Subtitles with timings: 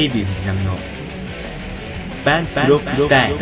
[0.00, 0.78] デイビー藤波の
[2.24, 3.38] バンクロックスタイル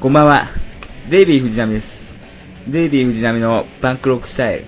[0.00, 0.48] こんばんは。
[1.08, 1.86] デイビー藤波です。
[2.68, 4.64] デイビー藤波のバンクロックスタイ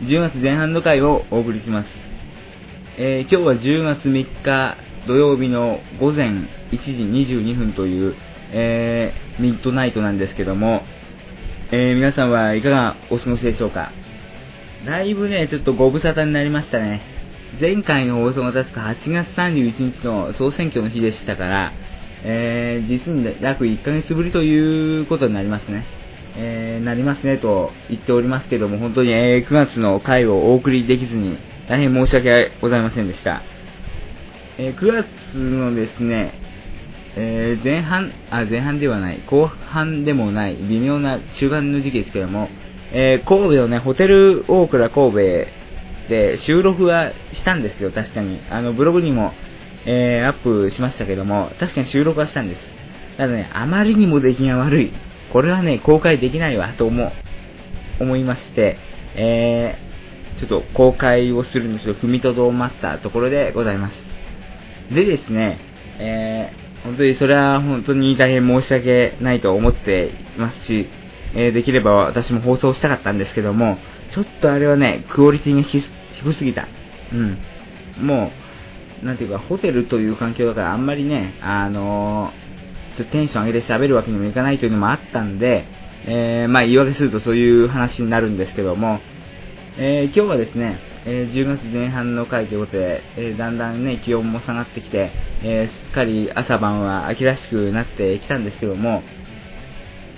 [0.00, 0.08] ル。
[0.08, 1.90] 10月前半の回をお送りします、
[2.98, 4.76] えー今日は10月3日
[5.06, 6.48] 土曜日の午前1
[6.80, 6.90] 時
[7.36, 8.16] 22分という、
[8.50, 10.82] えーミッドナイトなんですけども、
[11.70, 13.92] えー皆さんはいかがお過ごしでしょうか？
[14.86, 17.02] だいぶね、ちょっとご無沙汰になりましたね。
[17.60, 21.72] 前回の放送が確か8月31日の総選挙の日でしたから、
[22.24, 25.84] えー実に約1ヶ月ぶりということになりますね。
[26.36, 31.36] えーなりますねと言っておりますけども、本当に、え9月の回をお送りできずに、
[31.68, 33.42] 大変申し訳ございませんでした。
[34.56, 36.32] え9月のですね、
[37.20, 42.48] えー前半、あ、前半ではない、後半でもない、微妙な中盤の時期ですけども、
[42.92, 45.18] えー神戸のね、ホテル大倉神戸
[46.08, 48.40] で収録はしたんですよ、確かに。
[48.50, 49.32] あの、ブログにも、
[49.84, 52.60] えーアップしましたけども、確かに収録はしたんです。
[53.16, 54.92] ただね、あまりにも出来が悪い。
[55.32, 57.12] これはね、公開できないわ、と思う、
[58.00, 58.76] 思いまして、
[59.16, 59.88] えー
[60.38, 63.98] ちょっと公開をするのちょっと踏みとどまったところでございます。
[64.94, 65.58] でですね、
[65.98, 70.88] えー本当にそれは本当に大変申し訳ないと思っていますし、
[71.34, 73.78] えーできれば私も放送したかったんですけども、
[74.12, 76.66] ちょっとあれはね、クオリティが低すぎた。
[77.12, 77.38] うん。
[78.06, 78.32] も
[79.02, 82.48] う、なんていうか、ホテルという環境だからあんまりね、あのー
[83.12, 85.66] テンション上げて喋るわけにもいかないというのもあったんで、
[86.06, 88.98] えーまあ言い訳するとそういう話になるんですけども、
[89.76, 90.80] え今日はですね、
[91.10, 95.10] えー10月前半の回ということで、えーだんだんね、気温も下がってきて、
[95.42, 99.02] えーすっかり朝晩は秋らしくなってきたんですけども、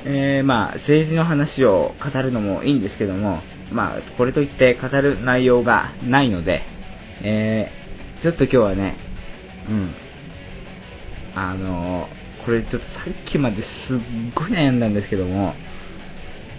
[0.04, 3.40] えまあ政治の話を語るのもいいんですけども、
[3.70, 6.62] まあこれといって語る内容がないので、
[7.22, 7.70] え
[8.22, 8.96] ちょっと今日はね、
[9.68, 9.94] うん、
[11.36, 12.08] あの
[12.44, 13.98] これちょっとさっきまですっ
[14.34, 15.54] ごい悩んだんですけども、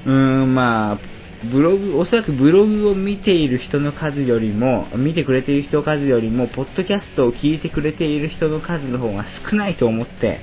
[0.05, 10.41] うーん、まあ、ブログ、おそらくブログを見ている人の数よりも、見てくれている人の数よりも、ポッドキャストを聞いてくれている人の数の方が少ないと思って、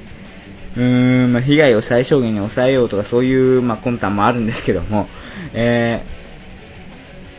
[0.76, 5.06] うーん、まあ、被害を最小限に抑えようとかそういう、まあ、魂胆もあるんですけども、
[5.54, 6.04] え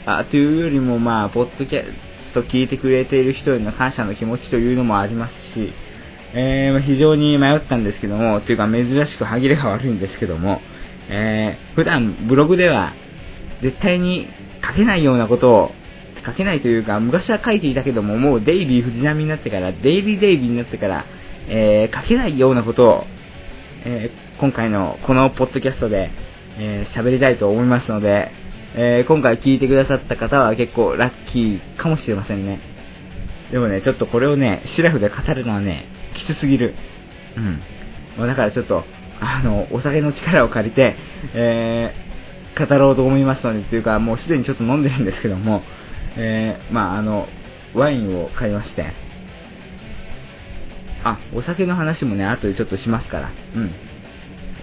[0.05, 1.83] ー、あ、というよりも、まあ、ポッドキャ
[2.31, 5.73] スト聞いてくれている人への感謝の気持ちというのもありますし、
[6.33, 10.61] えーま非常に迷ったんですけども、というか珍しく歯切れが悪いんですけども、
[11.09, 12.93] えー普段ブログでは
[13.61, 14.27] 絶対に
[14.65, 15.71] 書けないようなことを、
[16.25, 21.05] 書けないというか、昔は書いていたけども、もうデイビー藤波になってから、デイビーデイビーになってから、
[21.47, 23.03] えー書けないようなことを、
[23.85, 26.11] えー今回のこのポッドキャストで
[26.57, 28.31] えー喋りたいと思いますので、
[28.75, 32.59] えー今回聞いてくださった方は結構ラッキーかもしれませんね。
[33.51, 36.75] でもね、ちょっとこれをね、シラフで語るのはね、きつすぎる。
[38.17, 38.27] うん。
[38.27, 38.83] だからちょっと、
[39.21, 40.95] あの、お酒の力を借りて、
[41.33, 42.08] えー
[42.57, 45.63] 語ろうと思いますので、というか、もうすでにちょっと飲んでるんですけども、
[46.17, 47.27] えーまああの、
[47.73, 48.93] ワインを買いまして、
[51.03, 53.71] あ、お酒の話もね、後でちょっとしますから、うん。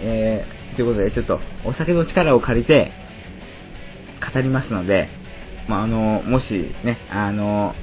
[0.00, 2.92] えー、ということで、ちょっと、お酒の力を借りて、
[4.34, 5.08] 語りますので、
[5.68, 7.74] まあ、あの、もしね、あの、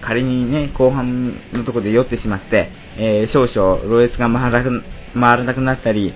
[0.00, 4.82] 仮にね、後半のところで酔ってしまって、えー少々、ろれつが回らなく
[5.14, 6.12] 回らなくなったり、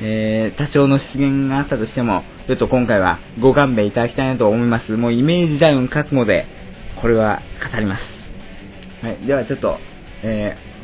[0.00, 4.96] えー多少の失言があったとしても、ちょっと今回はご勘弁いただきたいなと思います。
[4.96, 6.46] もうイメージダウン覚悟で、
[7.00, 8.02] これは語ります。
[9.02, 9.78] はい、ではちょっと、
[10.22, 10.76] えー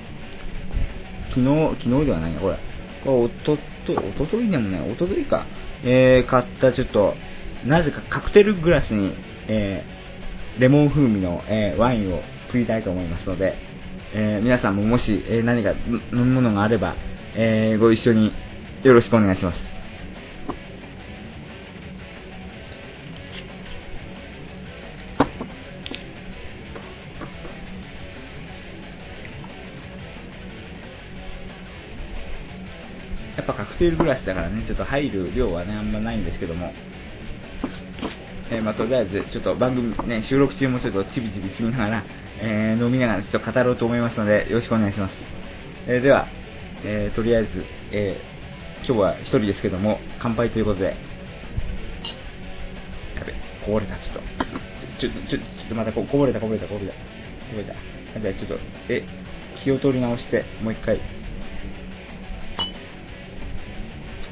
[1.33, 2.59] 昨日、昨日ではないな、これ。
[3.05, 3.57] これ、おと
[3.87, 5.47] と、おとといでもね、おとといか。
[5.85, 7.15] えー、買ったちょっと、
[7.65, 9.15] なぜかカクテルグラスに、
[9.49, 13.55] えー、レモン風味の、えーワインを作りたいと思いますので、
[14.15, 16.97] えー皆さんももし、えー何か飲むものがあれば、
[17.35, 18.33] えーご一緒に
[18.83, 19.72] よろしくお願いします。
[33.73, 36.73] クテルグラスだからね、ちょっと入る量はね、あんまないんですけども、
[38.51, 42.05] えーまあ、とりあえず、ちょっと番組ね、収録中もちょっとちびちび吸いながら、
[42.41, 45.15] えー飲みながらちょっと語ろうと思いますので、よろしくお願いします。
[45.87, 46.29] えーでは、
[46.85, 47.49] えとりあえず、
[47.93, 48.21] え
[48.85, 50.87] 今日は一人ですけども、乾杯ということで、
[53.17, 53.33] やべ、
[53.65, 54.21] こぼれた、ちょっと。
[55.01, 56.93] ちょ、ちょ、ちょ、っとまたここぼれた、こぼれた、こぼれた。
[56.93, 56.99] こ
[57.53, 57.75] ぼれた。
[58.21, 58.59] じゃあちょっと、
[58.89, 59.05] え、
[59.63, 61.01] 気を取り直して、もう一回。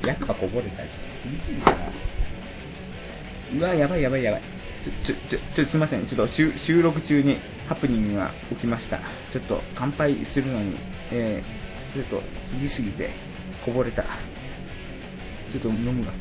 [0.06, 0.82] やっぱこぼれた。
[1.25, 1.93] 厳しいかな。
[3.52, 4.43] うわ、やばいやばいやばい。
[4.82, 6.06] ちょ、ちょ、ちょ、すいません。
[6.06, 7.38] ちょっと収収録中に
[7.69, 9.00] ハプニングが起きました。
[9.32, 10.76] ちょっと乾杯するのに、
[11.12, 13.11] えー、ちょっと過ぎすぎて
[13.64, 14.02] こぼれた。
[14.02, 16.12] ちょっと飲むが。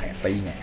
[0.00, 0.54] あ、やっぱいいね。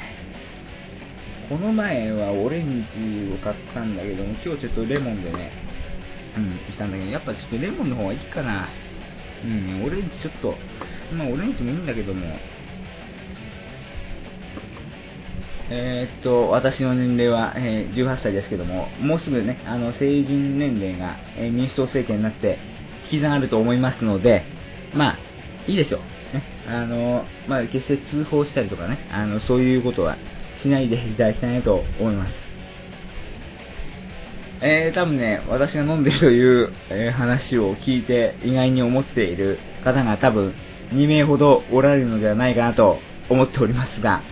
[1.50, 2.88] この前はオレン
[3.28, 5.52] ジを買ったんだけども、今日ちょっとレモンでね、
[6.38, 8.68] うん、したんだけど、やっぱちょっとレモンの方がいいかな。
[9.44, 10.56] うん、オレンジちょっと、
[11.14, 12.26] まあオレンジもいいんだけども、
[15.70, 22.60] えー、っと、私の年齢は、えー、18歳ですけども、もうすぐね、あの、成人年齢が、えー、民主党政権になって、
[23.12, 24.44] 引き算あると思いますので、
[24.94, 25.18] まあ、
[25.68, 26.36] いいでしょう。
[26.36, 30.18] ね、あの、まあ、決して通報したりとかね、あの、そういうことは
[30.62, 32.45] しないでいただきたいなと思います。
[34.68, 40.56] えー、多分ね、私が飲んでるという、えー、話を聞いて意外に思っている方が多分
[40.92, 42.98] 2名ほどおられるのではないかなと
[43.30, 44.24] 思っておりますが、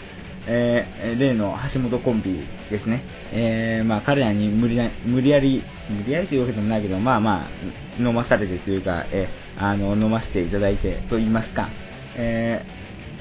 [0.48, 3.04] えー、例の橋本コンビですね。
[3.32, 11.70] えー、まあ彼らに無理や無理やり、無理やりというわけでもないけど、まあまあ、飲まされてというか、えー、あの、飲ませていただいてと言いますか、
[12.16, 12.66] え、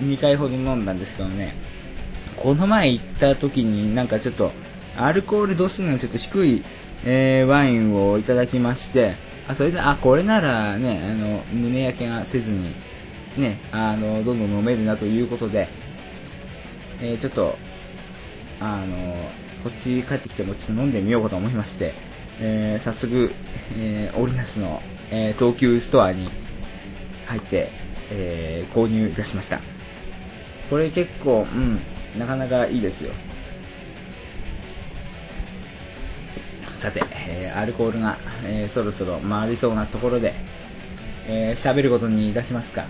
[0.01, 1.57] 2回ほど飲んだんですけどね、
[2.43, 4.51] この前行った時になんかちょっと、
[4.97, 6.65] アルコール度数がちょっと低い、
[7.05, 9.17] えー、ワインをいただきまして、
[9.49, 12.77] あ、それで、あ、これならね、あの、胸焼けがせずに、
[13.39, 15.69] ね、あの、どんどん飲めるなということで、
[17.01, 17.57] えー、ちょっと、
[18.61, 19.31] あの、
[19.65, 21.95] こっち帰ってきてもちょっと飲んでみようかと思いまして、
[22.41, 23.31] えー、早速、
[23.75, 26.31] えー、オリナスの、え東急ストアに
[27.27, 27.71] 入って、
[28.11, 29.61] え購入いたしました。
[30.71, 31.83] これ結構、うん、
[32.19, 33.13] なかなかいいですよ。
[36.83, 40.35] さて、えーアルコールが、えそろそろ回りそうなところで、
[41.29, 42.87] え喋ることにいたしますか。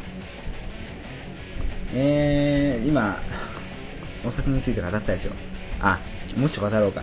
[1.95, 3.21] えー、今、
[4.25, 5.33] お酒について語ったでしょ。
[5.81, 6.01] あ、
[6.37, 7.03] もうちょっと語ろうか。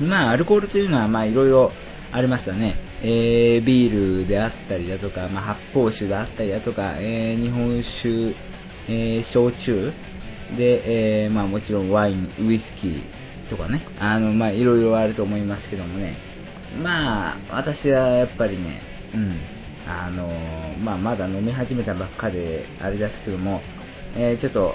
[0.00, 1.70] まあ、アルコールというのは、まあ、いろいろ
[2.10, 2.76] ありましたね。
[3.02, 8.34] えー、ビールであったりだとか、まあ、発泡酒であったりだとか、えー、日本酒、
[8.88, 9.92] えー、焼酎
[10.56, 16.16] で、えー、まあ、もちろんワイン、ウイスキーとかね、あの、まあ、いろいろあると思いますけどもね。
[16.82, 18.82] まあ、私はやっぱりね、
[19.14, 19.40] うん、
[19.86, 20.28] あの
[20.82, 23.60] まあ、まだ飲み始めたばっかで、あれですけども、
[24.16, 24.74] えー、ちょっと、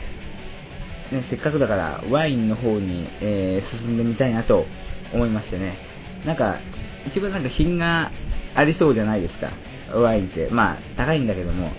[1.11, 4.65] ね、せっかくだからワインの方に、えー、進んでみたいなと
[5.13, 5.77] 思いましてね。
[6.25, 6.59] なんか、
[7.07, 8.11] 一番なんか品が
[8.55, 9.51] ありそうじゃないですか。
[9.97, 10.49] ワインって。
[10.51, 11.71] まあ、高いんだけども。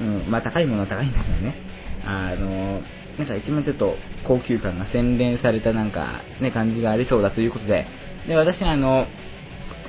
[0.00, 1.54] うん、まあ高いものは高いんだけどね。
[2.04, 2.80] あの、
[3.18, 3.94] なんか一番ちょっと
[4.26, 7.86] 高級感が洗練されたなんかね、感じがありそうだということで、
[8.26, 9.06] で、私あの、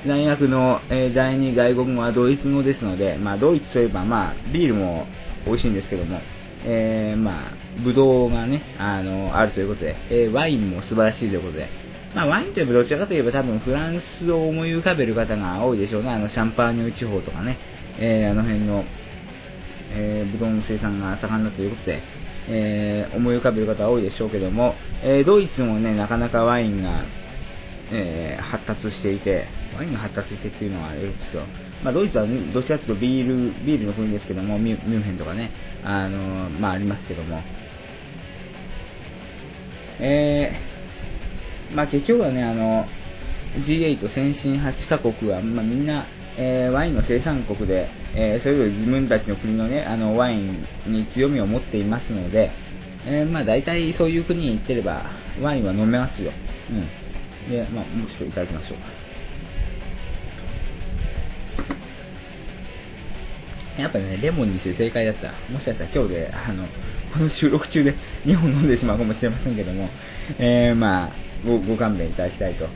[0.06, 5.06] 大学の、えー、第二外国語はドイツ語ですので、まあドイツといえばまあビールも
[5.46, 6.20] 美味しいんですけども、
[6.66, 7.52] えー、まあ、
[7.84, 11.68] ブドウがね、あの、あるということで、えー、ワインも素晴らしいということで、
[12.16, 16.12] まあ、ワインといえばどちらかといえば多分フランスを思い浮かべる方が多いでしょうね。
[16.12, 17.58] あの、シャンパーニュ地方とかね、
[18.00, 18.86] えー、あの辺の、
[19.92, 22.02] えー、ブドウの生産が盛んだということで、
[22.50, 27.06] えー、思い浮かべる方は多いでしょうけども、えー、ドイツもね、なかなかワインが、
[27.92, 31.46] えー、発達していて、ワインが発達してっていうのはあれですけど、
[31.84, 35.52] まあ、ドイツはどっちかというとビール、ビールの国ですけども、ミュンヘンとかね、
[35.84, 37.42] あのまあ、ありますけども、
[40.00, 42.86] えー、まあ、結局はね、あの、
[43.68, 52.52] G8 先進8カ国は、まあ、みんな、えー、ワインの生産国で、えー、それぞれ自分たちの国のね、あの、ワインに強みを持っていますので、
[53.06, 55.12] えー、まあ、大体そういう国に行ってれば、
[55.42, 56.32] ワインは飲めますよ。
[56.70, 57.52] うん。
[57.52, 59.04] で、まあ、もうちょっといただきましょうか。
[63.78, 65.34] やっぱね、レモンにして正解だった。
[65.52, 66.68] もしかしたら今日で、あの、
[67.14, 69.90] この収録中で2本飲んでしまうかもしれませんけども、
[70.40, 71.12] えー、まあ、
[71.46, 72.68] ご、ご勘弁いただきたいと。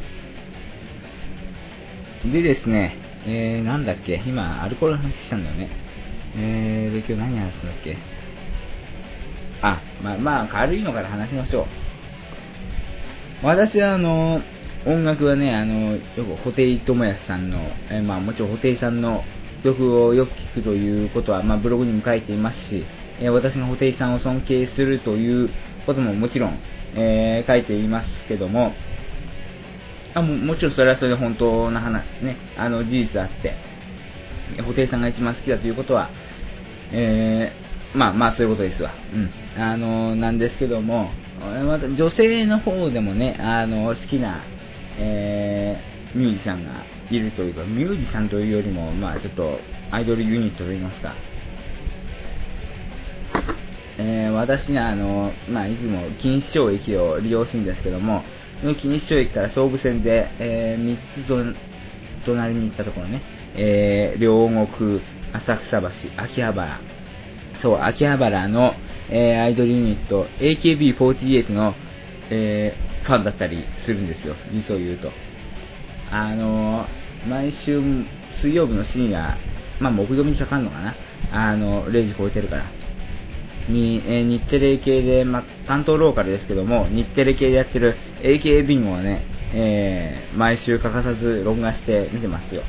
[2.32, 5.70] でですね、えー、なんだっけ、今、アルコールの話したんだよね。
[6.38, 7.98] えー、で、今日何話すんだっけ？
[9.62, 11.68] あ、まあ、まあ、軽いのから話しましょ
[13.44, 13.46] う。
[13.46, 14.42] 私は、あの、
[14.86, 19.24] 音楽はね、あの、よく、布袋寅泰さんの、えー、まあ、もちろん布袋さんの
[19.64, 22.86] 曲をよく聞くということは、まあ、ブログにも書いていますし、
[23.20, 25.50] えー、私が布袋さんを尊敬するという
[25.86, 26.60] ことももちろん、
[26.96, 28.74] えー、書いていますけども、
[30.18, 33.56] あももちろんそれはそれで本当な話、ね、あの事実あって、
[34.58, 36.10] 布袋さんが一番好きだということは、
[36.92, 38.92] えー、まあまあそういうことですわ。
[39.14, 39.62] うん。
[39.62, 44.42] あの、なんですけども、また女性の方でもね、あの、好きな、
[44.98, 49.60] えー、ミュージシャンがいるというか、ミュージシャンというよりも、まあちょっと
[49.92, 51.14] アイドルユニットといいますか、
[54.00, 58.24] えー、私ね、あの、まあ、いつも錦糸町駅を利用するんですけども、
[58.64, 61.56] の錦糸町駅から総武線で、えー、3つ
[62.26, 63.22] 隣に行ったところね、
[63.56, 65.02] えー、両国、
[65.34, 65.88] 浅草橋、
[66.18, 66.80] 秋葉原、
[67.62, 68.74] そう、秋葉原の、
[69.10, 71.74] えー、アイドルユニット、AKB48 の、
[72.30, 75.12] えー、ファンだったりするんですよ、実を言うと。
[76.12, 77.82] あのー、毎週
[78.42, 79.38] 水曜日の深夜、
[79.80, 80.96] まあ、木曜日にかかるのかな、
[81.32, 82.66] あの、0時超えてるから。
[83.70, 92.64] に、えー、日テレ系で、まあ、関東ローカルですけども、日テレ系でやってる AKB をね、えー、毎週欠かさず録画して見てますよ。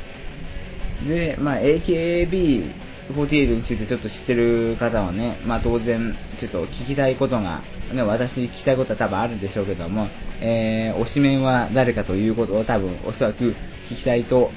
[1.07, 7.63] で、まあ、AKB48 についてちょっと知ってる方はね、まあ当然、ちょっと聞きたいことが、
[7.93, 10.09] ね、私聞きたいことは多分あるんでしょうけども、
[10.41, 13.55] えー、推しメンは誰かということを多分おそらく
[13.91, 14.51] 聞きたいと、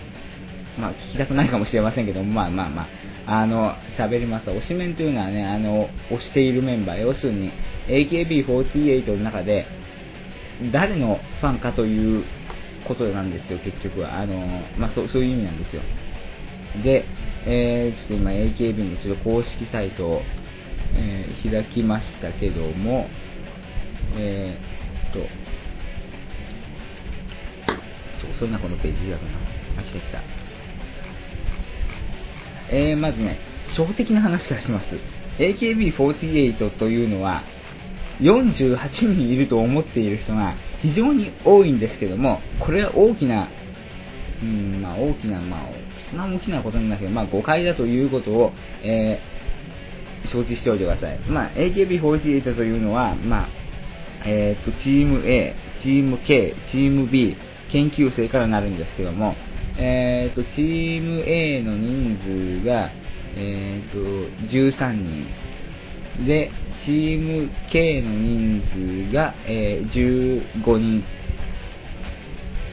[0.80, 2.88] まあ聞きたくないかもしれませんけども、まあまあま
[3.28, 4.50] あ、あの、喋ります。
[4.50, 7.52] 推しメンというのはね、あの、推しているメンバー、要するに
[7.88, 9.66] AKB48 の中で、
[10.72, 12.26] 誰のファンかという
[12.88, 14.20] ことなんですよ、結局は。
[14.20, 14.36] あの、
[14.78, 15.82] まあそう、そういう意味なんですよ。
[16.84, 17.06] で、
[17.46, 20.22] えー、ちょっと今 AKB のちょっと公式サイトを、
[20.94, 23.08] えー、開きましたけども、
[24.18, 25.20] えー、っと、
[28.22, 29.82] そう、そんなこのページ開くな。
[29.82, 30.22] あ、来た来た。
[32.74, 33.40] えー、まずね、
[33.70, 34.88] 初歩的な話からします。
[35.40, 37.44] AKB48 というのは、
[38.22, 43.50] 48人いると思っている人が非常に多いんですけども、これは大きな、
[44.42, 45.70] うん、まあ大きな、まあ、
[46.10, 48.52] そんな大きなことなんだけど、まあ誤解だということを、
[48.84, 51.20] えー、承知しておいてください。
[51.30, 53.50] まあ AKB48 というのは、まあ、
[54.26, 57.36] えー、と、チーム A、チーム K、チーム B、
[57.72, 59.36] 研究生からなるんですけども、
[59.78, 62.92] えー、と、チーム A の人数が、
[63.36, 63.98] えー、と、
[64.48, 65.26] 13人。
[66.28, 66.52] で、
[66.86, 68.62] チーム K の人
[69.10, 71.04] 数が、えー、15人。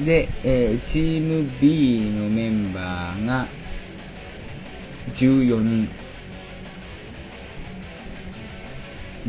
[0.04, 3.48] で、えー、チーム B のメンバーが
[5.20, 5.88] 14人。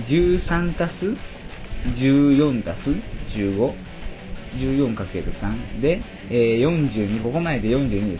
[0.07, 0.93] 13たす
[1.97, 2.89] ？14たす
[3.35, 3.89] ？15?
[4.57, 8.17] 14×3 で、えー、42、ここまでで42で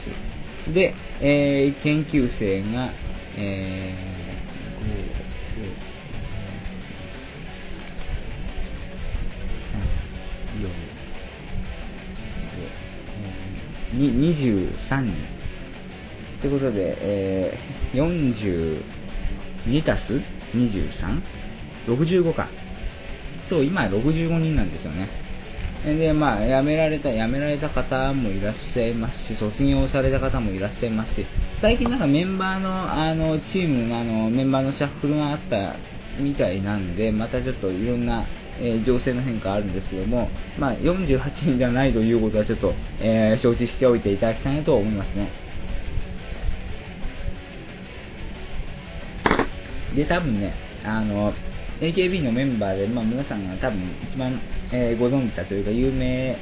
[0.68, 0.74] す。
[0.74, 2.92] で、えー、研究生が、
[3.38, 5.99] えー、
[13.94, 15.14] に23人。
[16.40, 18.84] ってことで、えー、
[19.68, 20.22] 42たす
[20.56, 22.48] 23?65 か。
[23.50, 25.10] そう、今65人なんですよね。
[25.86, 31.26] で、まあ、辞められた、辞められた方もいらっしゃいますし、卒業された方もいらっしゃいますし、
[31.62, 35.76] 最近なんかメンバーの、あの、チームの、あの、メンバーのシャッフルがあった
[36.22, 38.26] みたいなんで、またちょっといろんな、
[38.60, 45.32] えー、情勢の変化あるんですけども、まあ、48人ではないということはちょっと、えー、承知しておいていただきたいなと思いますね。
[49.96, 51.34] で、多分ね、あの、
[51.80, 54.40] AKB のメンバーで、まあ、皆さんが多分一番、
[54.72, 56.38] えー、ご存知だというか有名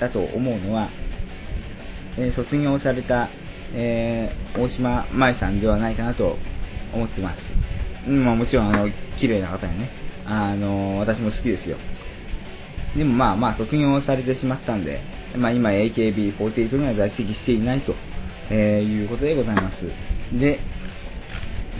[0.00, 0.90] だと思うのは、
[2.16, 3.28] えー、卒業された、
[3.72, 6.36] えー、大島舞さんではないかなと
[6.92, 7.40] 思ってます。
[8.08, 9.90] まあ、もちろん、あの、綺麗な方にね、
[10.28, 11.78] あの私も好きですよ。
[12.96, 15.00] でもまあまあ、卒業されてしまったんで、
[15.36, 17.94] まあ今 AKB48 には在籍していないと、
[18.50, 19.76] えー、いうことでございます。
[20.38, 20.60] で、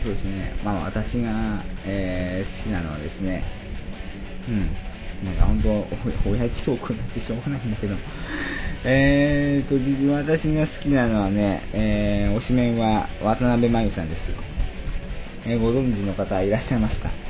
[0.03, 3.43] そうですね、まあ私が、えー、好きなのはですね、
[4.49, 4.53] う
[5.25, 7.97] ん、なんか本当、親父トークになってしょうがないんだけど、
[8.85, 14.23] えーと、私が好きなのはね、えー、推しメンは渡辺真由さんです。
[15.47, 17.28] えー、ご存知の方いらっしゃいますか？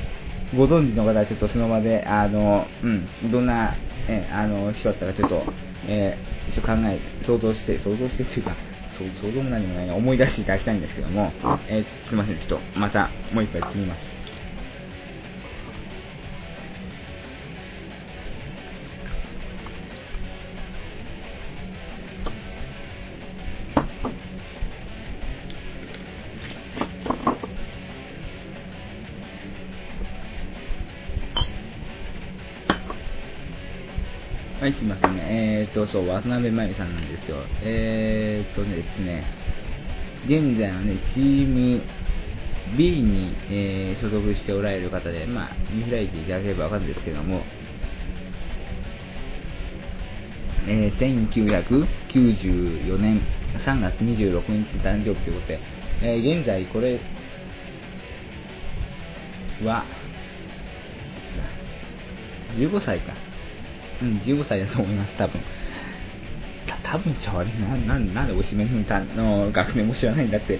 [0.55, 3.75] ご存知の方はちょっとその場で、あの、うん、どんな、
[4.07, 5.43] えあの、人だったかちょっと、
[5.87, 8.55] えー、一応考え、想像して、想像してというか、
[8.97, 11.31] 想像も何もない思い出していただきたいんですけども、
[11.69, 14.08] えー、すいません、ちょっとまたもう一回積みます。
[35.91, 37.37] そう、渡辺真由さんなんですよ。
[37.63, 39.25] えーとですね、
[40.25, 41.81] 現在はね、チーム
[42.77, 47.41] B に、えー、所属しておられる方で、まあ、見開いていただければわかるんですけども、
[50.67, 53.23] えー、1994年
[53.65, 55.59] 3月26日誕生日ということで、
[56.03, 57.01] えー、現在これ
[59.65, 59.83] は、
[62.57, 63.13] 15歳か。
[64.01, 65.41] うん、15歳だと思います、多分。
[66.69, 70.59] た多分ちゃうあれな、な、なんでおしめのたの学年も知らないんだって、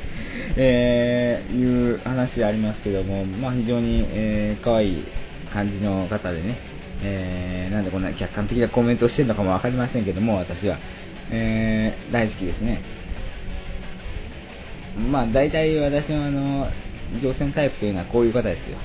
[0.58, 5.06] えー、いう話ありますけども、まあ非常に、えー、可愛い
[5.54, 6.58] 感じの方でね、
[7.04, 10.80] えー、なんでこんな客観的なコメントをしてるのかもわかりませんけども、私は、
[11.32, 12.82] えー、大好きですね。
[15.12, 16.68] まあ大体私のあの、
[17.22, 18.78] 乗船タイプというのはこういう方ですよ。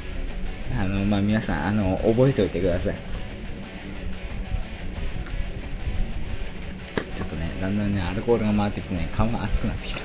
[0.78, 3.13] あの、まあ皆さん、あの、覚えておいてください。
[7.64, 10.00] だんだんね、アルコールが回ってきてね、顔が熱くなってきた。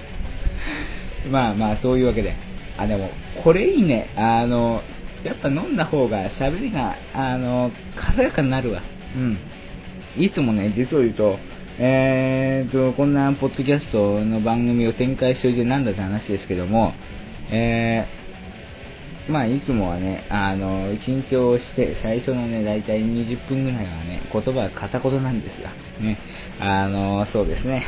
[1.30, 2.34] まあまあ、そういうわけで。
[2.78, 3.10] あ、でも、
[3.44, 4.10] これいいね。
[4.16, 4.82] あの、
[5.24, 8.82] やっぱ飲んだ方が喋りが、あの、軽やかになるわ。
[9.16, 9.38] うん。
[10.18, 11.38] いつもね、実を言うと、
[11.78, 16.94] えーと、こんなポッドキャストの番組を展開しておいてなんだって話ですけども、
[17.52, 18.19] えー、
[19.28, 25.70] まあ、いつもはね、あの、緊張して、最初のね、だいたい20分ぐらいはね、言葉は片言なんですが、
[26.04, 26.18] ね、
[26.60, 27.84] あの、そうですね。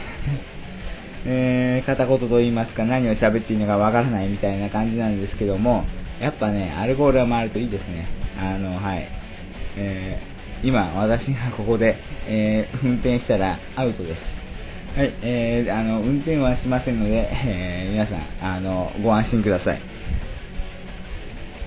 [1.26, 5.86] えー、片言と言いますか、何を喋っていいのかわからないみたいな感じなんですけども、
[6.20, 8.08] やっぱね、アルコールが回るといいですね。
[8.40, 9.08] あの、はい。
[9.78, 11.96] えー、今、私がここで、
[12.28, 14.22] えー、運転したらアウトです。
[14.96, 19.82] はい、えー、あの、運転はしませんので、えー、皆さん、あの、ご安心ください。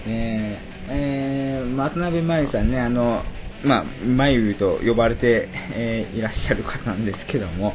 [0.06, 3.22] えー、えー、渡辺真由さんね、あの、
[3.64, 7.74] まあ、まゆと呼ばれて、えー、いらっしゃる方なんですけども、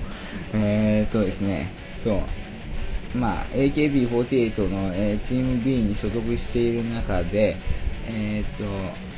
[0.53, 1.71] えーとですね、
[2.03, 7.57] そう、まあ、AKB48 の、えー、チーム B に所属している中で、
[8.05, 9.09] えーと、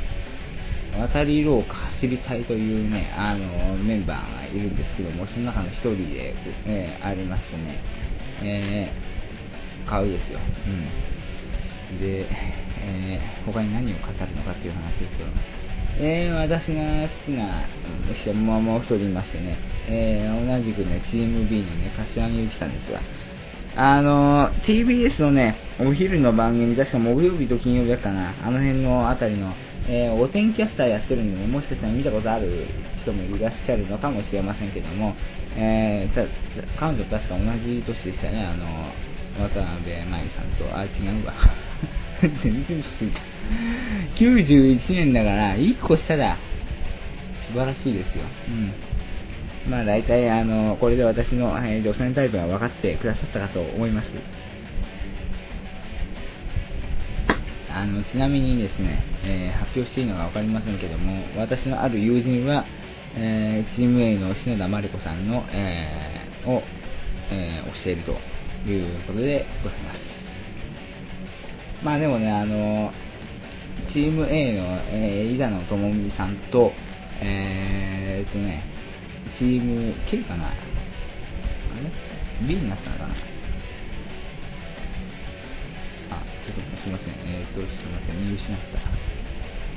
[0.99, 6.35] 渡り廊下走りたいというね、あの、メンバーがいるんですけども、その中の一人で、
[6.65, 7.79] えー、ありましてね、
[8.41, 10.39] えー、可愛いですよ。
[11.91, 11.99] うん。
[11.99, 12.27] で、
[12.81, 15.29] えー、他に何を語るのかっていう話ですけど、
[15.99, 17.65] えー、私が好きな
[18.23, 23.01] 人ももう一人いましてね、えー、同じくね、チーム B のね、柏木由紀さんですが、
[23.75, 29.53] あの、TBS のね、お昼の番組、確か木曜日と金曜日だったな、あの辺のあたりの、
[29.87, 32.67] えー、お天気キャスターやってるんでね、もしかしたら見たことある
[33.03, 35.15] 人もいらっしゃるのかもしれませんけども、
[35.55, 36.21] えー、た
[36.79, 38.65] 彼女確か同じ年でしたね、あの
[39.47, 41.33] 渡辺舞さんと、あ、違うわ。
[42.43, 43.21] 全然ついた。
[44.23, 46.37] 91年だから、1個下だ。
[47.47, 48.23] 素晴らしいですよ。
[48.47, 49.71] うん。
[49.71, 54.09] まあ大体、あの、これで私の、えー、女性タイプが分かってくださったかと思います。
[57.73, 62.65] あの、ちなみにですね、えー、発表していいのか分かりませんけども、私のある友人は、
[63.15, 66.61] えー、チーム A の篠田真理子さんの、えー、を、
[67.31, 68.11] えー、教えると
[68.69, 70.20] いうことでございます。
[71.83, 72.91] まあでもね、あの、
[73.91, 76.71] チーム A の、えー、井田野智美さんと、
[77.21, 78.63] えー、っとね、
[79.39, 83.13] チーム K かなあれ ?B になったのかな
[86.11, 87.07] あ、ちょっとすいません。
[87.25, 88.29] えー、っと、すいません。
[88.29, 88.79] 見失った。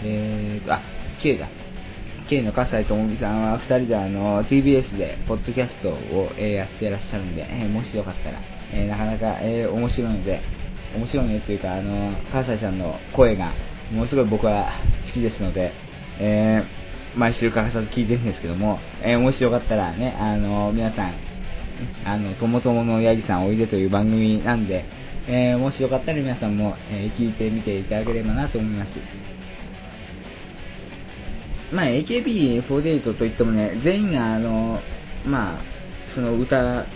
[0.05, 0.81] えー、っと、あ、
[1.23, 1.49] K だ。
[2.29, 8.41] K の笠井智美さんは2人であの TBS でポッドキャストを、えー、やってらっしゃるんで、えー、もしよかったら、
[8.73, 10.41] えー、なかなか、え、面白いので、
[10.95, 13.53] 面白いねっていうか、あの、笠井さんの声が、
[13.93, 14.73] ものすごい僕は
[15.09, 15.73] 好きですので、
[16.19, 21.15] えー、毎週欠かさず聞いてるんですけども、えー、もしよかったらね、あの、皆さん、
[22.05, 24.85] あの、ともとものヤギさんおいでという番組なんで、
[25.27, 28.91] えー、もしよかったら皆さんも、えー、聞いてみていただければなと思います。
[31.73, 34.81] まあ、AKB48 といってもね、全員が、あの、
[35.27, 35.63] まあ、
[36.15, 36.87] その歌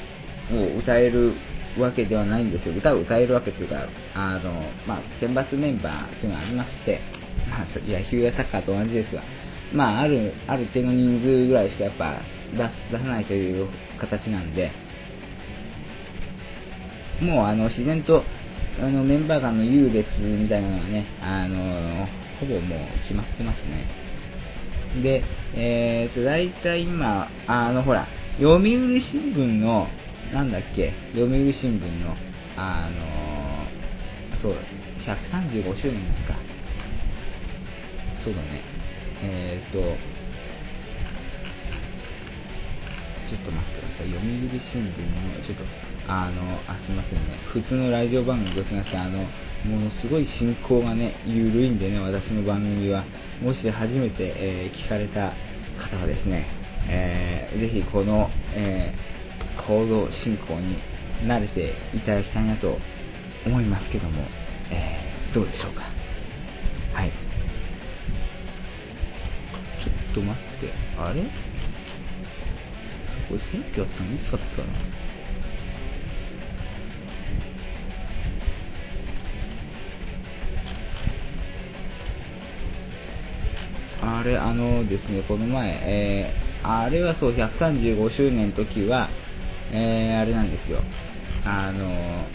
[0.52, 1.32] を歌える
[1.80, 2.74] わけではないんですよ。
[2.74, 4.52] 歌を歌えるわけというか、あの、
[4.86, 7.00] まあ、選抜メンバーというのがありまして、
[7.48, 9.22] まあ、野球やサッカーと同じですが、
[9.72, 12.20] まあ、ある、ある程度人数ぐらいしかやっぱ
[12.90, 13.68] 出さないという
[14.00, 14.70] 形なんで、
[17.20, 18.22] もうあの、自然と、
[18.80, 22.06] あの、メンバー間の優劣みたいなのはね、あの、
[22.40, 24.08] ほぼもう決まってますね。
[25.02, 25.22] で、
[25.54, 28.06] えーと、大体今、あの、ほら、
[28.38, 28.62] 読売
[29.02, 29.88] 新聞の、
[30.32, 32.14] なんだっけ、読売新聞の、
[32.56, 34.56] あのー、そう、
[35.00, 36.34] 135周年ですか。
[38.22, 38.60] そうだね。
[39.22, 39.78] えーと、
[43.30, 44.10] ちょっと待ってください。
[44.12, 44.22] 読売
[44.70, 45.64] 新聞の、ちょっと、
[46.08, 47.38] あの、あ、すいませんね。
[47.50, 49.00] 普通のラジオ番組ごすみません。
[49.00, 49.24] あの、
[49.64, 53.04] ものすごい進行がね、緩いんでね、私の番組は。
[53.40, 55.32] もし初めて、えー、聞かれた
[55.82, 56.46] 方はですね、
[56.86, 59.17] えー、ぜひこの、えー
[59.68, 60.78] 行動進行に
[61.22, 62.78] 慣れていただきたいなと
[63.46, 64.22] 思いますけども、
[64.70, 65.82] えー、どうでしょうか？
[66.94, 67.12] はい
[69.84, 70.14] ちょっ。
[70.14, 71.22] と待って、あれ？
[73.28, 74.14] これ選挙あったの？
[74.14, 74.62] いつだったか
[84.02, 84.18] な？
[84.18, 89.10] あれ、あのですね、この前、えー、あれはそう、135周年の時は、
[89.72, 90.82] えー、あれなんですよ。
[91.44, 92.26] あの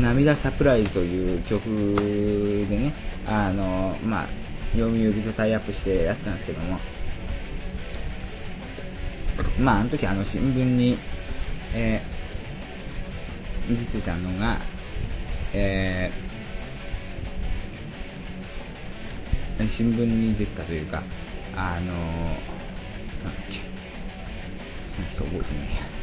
[0.00, 1.64] 涙サプライズという曲
[2.68, 2.94] でね、
[3.26, 4.28] あのまあ、
[4.72, 6.78] 読売とタイアップしてやったんですけども、
[9.58, 10.98] まあ、あの時あの新聞に、
[11.74, 14.60] えー、出てたのが、
[15.52, 21.02] えー、新聞に出てたというか、
[21.56, 22.36] あの
[23.24, 23.58] なんだっけ、
[25.00, 25.98] なんか覚えてないや。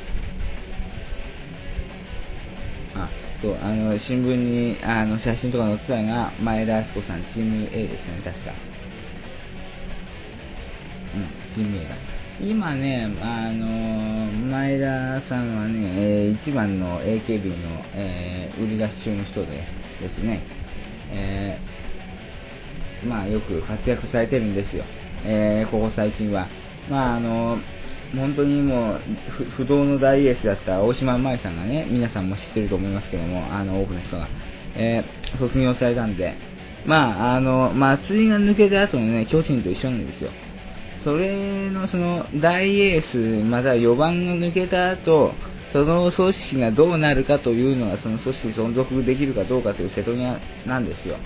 [2.96, 3.10] あ、
[3.42, 8.52] そう、あの、新聞に、あの、写真とか載ってたのが、前田敦子さん、チーム A ですね、確か。
[11.16, 11.96] うん、チーム A だ。
[12.42, 19.64] 今ね、あの、前田さんはね、えー、一番の AKB の、えー、売り出し中の人で
[20.02, 20.44] ですね、
[21.12, 24.84] えー、まあ、よく活躍されてるんですよ。
[25.24, 26.48] えー、ここ最近は。
[26.90, 27.58] まあ、あの、
[28.16, 29.00] 本当にもう
[29.58, 34.28] 不動の大エースだった大島麻衣さんがね、皆さんも知ってると思いますけども、あの多くの人が、
[34.76, 36.36] えー、卒業されたんで、
[36.86, 40.30] まあ、あの、松井が抜けた後のね、巨人と一緒なんですよ。
[41.04, 45.34] それのその大エース、また4番が抜けた後、
[45.74, 51.18] その組織がどうなるかというのが、その組織存続できるかどうかという瀬戸際なんですよ。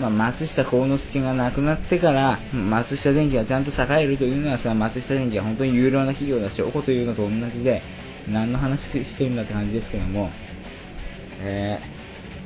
[0.00, 7.82] まあ、松下幸之助が亡くなってから、松下電器がちゃんと栄えるというのはさ、松下電器は本当に有料な企業だし、おこというのと同じで、
[8.28, 10.30] 何の話してるんだって感じですけども、
[11.42, 11.78] え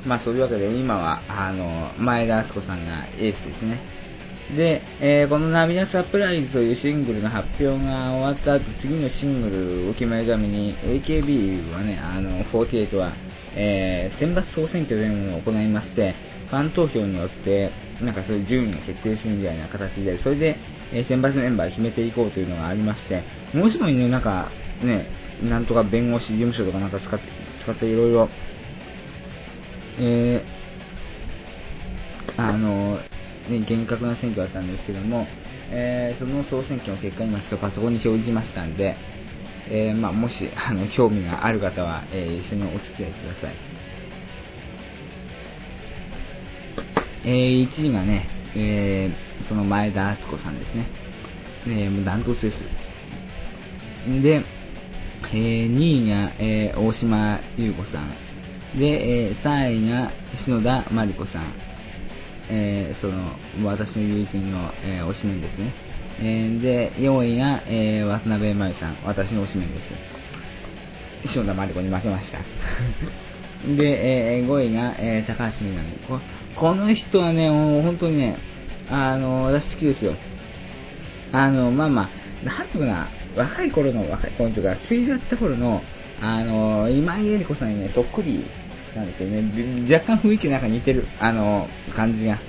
[0.03, 3.79] ー、まあそういうわけで今は、あの、前田敦子さんがエースですね。
[4.55, 9.49] で、えー、この涙サプライズというシングルの発表が終わった後、次のシング
[9.85, 13.13] ルを決めるために、AKB はね、あの、48は、
[13.55, 20.57] えー、選抜総選挙というのを行いまして、ファン投票によって、なんかそういう順位が決定するみたいな形で、それで、
[20.93, 24.49] えー、選抜メンバーを決めていこうというのがありまして、もう一度ね、なんか、
[24.83, 25.07] ね、
[25.43, 27.25] なんとか弁護士事務所とかなんか使って、
[27.63, 28.29] 使っていろいろ、
[29.99, 32.99] えー、あの、
[33.49, 35.27] ね、厳格な選挙だったんですけども、
[35.71, 38.95] えー、その総選挙の結果、今ちょっとパソコンに表示しましたんで、
[39.69, 43.74] えー、まあ、もし、あの、興味がある方は、えー、一緒にお付き合いください。
[47.25, 50.87] えー、1位がね、えー、その前田敦子さんですね。
[51.65, 52.59] えー、もうダントツです。
[54.21, 54.45] で、
[55.33, 58.09] えー、2位が、えー、大島優子さん。
[58.77, 60.11] で、えー、3位が
[60.45, 61.53] 篠田真理子さん。
[62.47, 63.33] えー、その、
[63.65, 65.73] 私の友人の、えー、推しメンですね。
[66.19, 68.97] えー、で、4位が、えー、渡辺真由さん。
[69.03, 69.81] 私の推しメンで
[71.25, 71.29] す。
[71.33, 72.37] 篠田真理子に負けました。
[73.65, 76.19] で、えー、5位が、えー、高橋みなみ子。
[76.59, 78.37] この人はね、もう本当にね、
[78.89, 80.15] あの、私好きですよ。
[81.31, 82.09] あの、まあま
[82.43, 85.81] あ、なんていうかな、若い頃の、若い頃というか、スピードやった頃の、
[86.21, 88.45] あの、今井絵理子さんにね、そっくり
[88.95, 89.91] なんですよね。
[89.91, 92.39] 若干雰囲気なんか似てる、あの、感じが。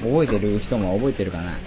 [0.00, 1.58] 覚えてる人も覚えてるかな。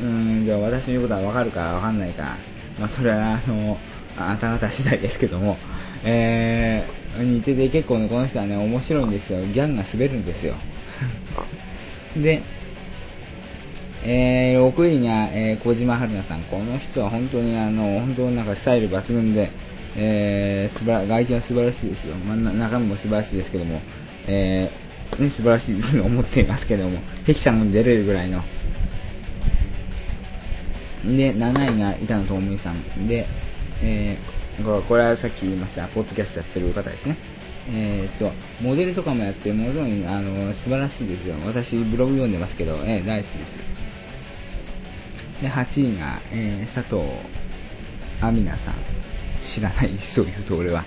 [0.00, 2.36] うん、じゃあ私の言うことはわかるかわかんないか。
[2.78, 3.76] まあ、それは、あの、
[4.16, 5.56] あなた方次第ですけども、
[6.04, 9.44] えー、似てて結構ね、この人はね、面白いんですよ。
[9.46, 10.54] ギャンが滑るんですよ。
[12.16, 12.42] で、
[14.04, 16.42] えー、6位が、えー、小島春菜さん。
[16.42, 19.50] この人は本当にあの、本当なんかスタイル抜群で、
[19.96, 22.16] えー、素晴ら外見は素晴らしいですよ。
[22.16, 23.80] まあ、中身も素晴らしいですけども、
[24.26, 28.42] えー、ね、素晴らしいと思っていますけども、ヘキさんも出れるぐらいの。
[31.04, 33.06] で、7位が板野友美さん。
[33.06, 33.26] で、
[33.82, 37.16] えー、これはさっき言いました、ポッドキャストやってる方ですね。
[37.68, 38.30] えー、っと、
[38.62, 41.34] モデルとかもやって、もちろん、あの、素晴らしいですよ。
[41.46, 43.46] 私、ブログ読んでますけど、えー、大好きで
[45.38, 45.42] す。
[45.42, 47.02] で、8位が、えー、佐藤
[48.20, 48.74] 亜美奈さん。
[49.54, 50.84] 知らない、そういうと俺は。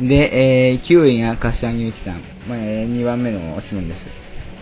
[0.00, 2.22] で、えー、9位が柏木由紀さん。
[2.48, 4.00] まあ、えー、2番目のおしめんです。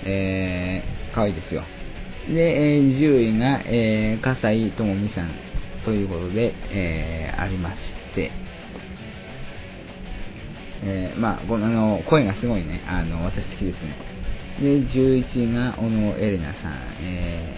[0.04, 1.62] えー、可愛いですよ。
[2.28, 5.30] で、えー、10位が、えー、笠井智美さん
[5.84, 7.97] ということで、えー、ありまして、
[10.82, 13.96] えー、まあ、このあの声がすごいね、あの私好きですね。
[14.60, 17.56] で、11位が小野エレナさん、え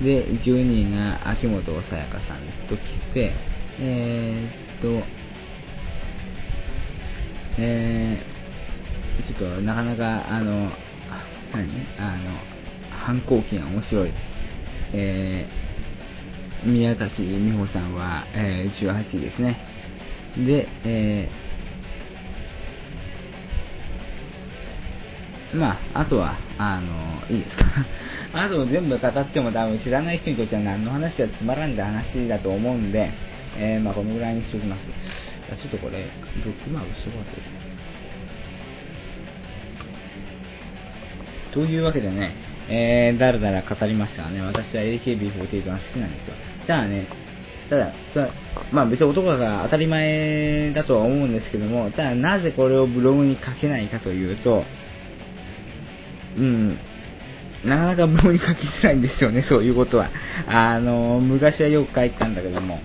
[0.00, 2.82] ー、で、12位が秋元さやかさんとき
[3.14, 3.32] て、
[3.80, 5.06] えー、っと、
[7.58, 10.70] えー、ちょっとなかなか、あの、
[11.52, 11.68] 何？
[11.98, 12.38] あの、
[12.90, 14.12] 反抗期が面白い。
[14.92, 15.63] えー、
[16.64, 19.56] 宮崎美穂さんは、えー、18位ですね。
[20.36, 27.64] で、えー、まあ、あとは、あの、いいですか？
[28.44, 33.10] あと全部語っても多分知らない人にとっては何の話はつまらんだ話だと思うんで、
[33.56, 34.84] えー、まあこのぐらいにしておきます。
[34.86, 36.06] ちょっとこれ、
[36.42, 37.24] ブックマークしとこう
[41.52, 41.60] と。
[41.60, 42.32] というわけでね、
[42.68, 46.34] えー、だらだら語りましたがね、私は AKB48 が好きなんですよ。
[46.66, 47.06] ただね、
[47.70, 48.20] ただ、そ
[48.72, 54.64] まあ別に男が当たり前だとは思うんですけども、ただなぜこれをブログに書けないかというと、
[56.36, 56.78] うん、
[57.64, 60.10] なかなかブログに書きづらいんですよね、 そういうことは。
[60.46, 62.80] あの、昔はよく書いてたんだけども、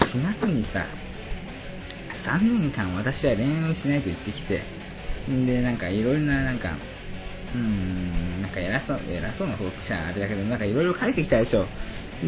[0.00, 0.86] 4月にさ、
[2.26, 4.62] 3年間私は恋愛をしないと言ってきて、
[5.28, 6.76] で、なんかいろいろな、なんか、
[7.54, 11.66] うん、なんか偉そう、偉そうなことしちゃあれだけど、なんかいろいろ書いてきたでしょ。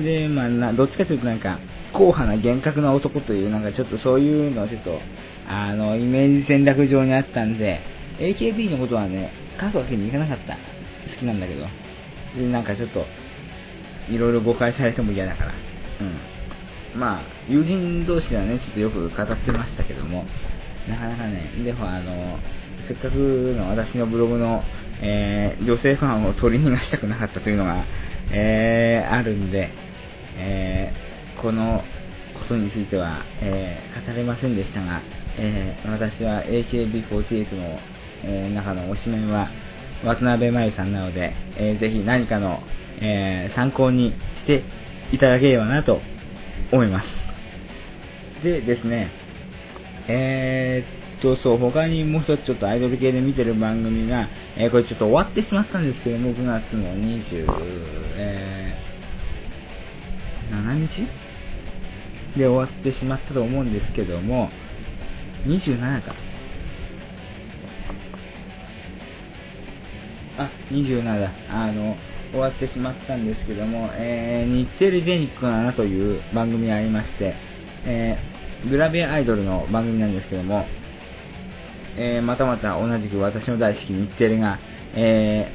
[0.02, 1.58] で、まあな、どっちかというとなんか、
[1.92, 5.00] 硬派な厳格な男という、なんかちょっとそういうのはちょっと、
[5.48, 7.80] あの、イメージ戦略上にあったんで、
[8.18, 10.54] AKB のことはね、書くわけにいかなかった。
[10.54, 10.58] 好
[11.18, 11.66] きなんだけど。
[12.36, 13.04] で、なんかちょっと、
[14.08, 15.52] いろいろ誤解されても嫌だから。
[16.94, 17.00] うん。
[17.00, 20.24] まあ、友人同士ではね、ちょっとよく語ってましたけども、
[20.88, 22.38] なかなかね、でもあの、
[22.86, 23.14] せっかく
[23.56, 24.62] の私のブログの、
[25.02, 27.84] えー、女性ファンを取り逃がしたくなかったというのが、
[28.30, 29.70] えー、あるんで、
[30.36, 31.82] えー、この
[32.38, 35.00] ことについては、え語れませんでしたが、
[35.38, 37.78] え私は AKB48 の、
[38.24, 39.48] え中の推しメンは
[40.04, 42.60] 渡辺真由さんなので、えー、ぜひ何かの、
[43.00, 44.64] え参考にして
[45.12, 46.00] いただければなと
[46.72, 47.08] 思います。
[48.42, 49.10] でですね、
[50.08, 50.84] え、
[51.20, 57.46] と、そう、他にもう一つちょっとアイドル系で見てる番組が、えー、これちょっと終わってしまったんですけども、9月の20、
[58.16, 61.26] えー、7日？
[62.38, 64.50] で終わってしまったと思うんですけども、
[65.46, 66.14] 27か。
[70.38, 71.32] あ、27だ。
[71.50, 71.96] あの、
[72.30, 77.34] 終わってしまったんですけども、えー、日テレジェニックかなという番組がありまして、
[77.86, 80.66] えー、グラビアアイドルの番組なんですけども、
[81.98, 84.58] えー、またまた同じく私の大好き日テレが、
[84.94, 85.50] え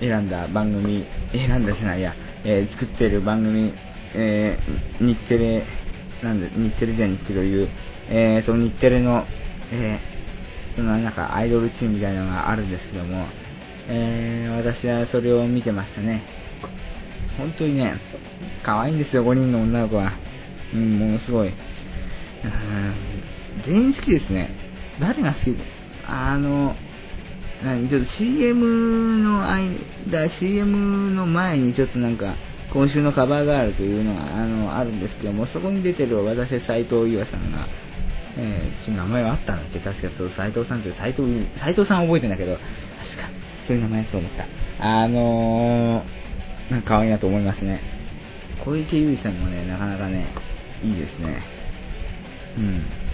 [0.00, 3.72] ー、選んだ番組、選んだじゃないや、えー、作っている番組、
[4.14, 5.64] えー、日テレ、
[6.22, 7.68] なんで、日テレジェニックという、
[8.08, 9.24] えー、その日テレの、
[9.72, 13.26] えー、そのなんかアイドルチームみたいなのがあるんですけども、
[13.88, 16.22] えー、私はそれを見てましたね。
[17.38, 17.94] 本当にね、
[18.62, 20.12] 可愛いんですよ、5人の女の子は。
[20.74, 21.52] うん、ものすごい。
[23.64, 24.50] 全員好きですね。
[25.00, 25.56] 誰が好き？
[26.08, 26.74] あの、
[27.64, 32.34] 何、ちょっと CM の間、CM の前にちょっとなんか、
[32.72, 37.66] 今週のカバーガールというのがあのあるんですけども、そこに出てる私、斎藤優さんが、
[38.36, 39.92] えー、名前はあったんですよ。
[39.92, 42.64] 確かそう、斎藤さんって、斎藤、斎藤さん覚えてんだけど、確
[43.16, 43.30] か、
[43.66, 44.46] そういう名前だと思った。
[44.78, 47.80] あのー、なんか可愛いなと思いますね。
[48.64, 50.26] 小池優衣さんもね、なかなかね、
[50.82, 51.42] いいですね。
[52.58, 53.05] うん。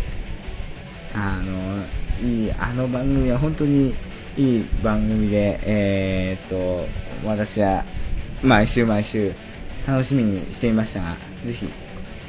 [1.14, 1.85] あの、
[2.27, 3.94] いい、あの番組は本当に
[4.37, 7.85] いい番組で、えー、っと、私は
[8.42, 9.35] 毎週毎週
[9.87, 11.68] 楽しみにしていましたが、ぜひ、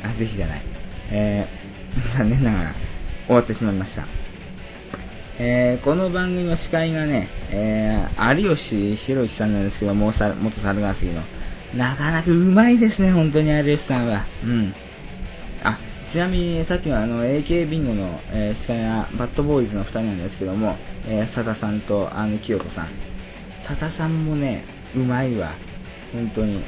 [0.04, 0.62] あ、ぜひじゃない。
[1.12, 2.76] えー、 残念ながら
[3.28, 4.06] 終わってしまいました。
[5.40, 11.24] えー、この番組の司会がね、えー、有吉弘行さんなんですけども、元猿川杉の。
[11.76, 14.26] なかなかうまいですね、本当に有吉さんは。
[14.44, 14.76] うん。
[16.14, 22.90] ちなみにさっきのあの AK ビンゴの、えー、司会はバッドボーイズの2人なんですけども、えー、佐田さんとあの清人さん。
[23.68, 24.64] 佐田さんもね、
[24.96, 25.54] うまいわ。
[26.12, 26.64] 本当に。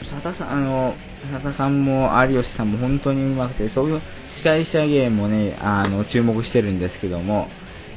[0.00, 0.94] 佐田さん、あの、
[1.32, 4.02] 佐田さんも有吉さんも本当にうまくて、そういう
[4.36, 7.48] 司会者芸もね、あの、注目してるんですけども、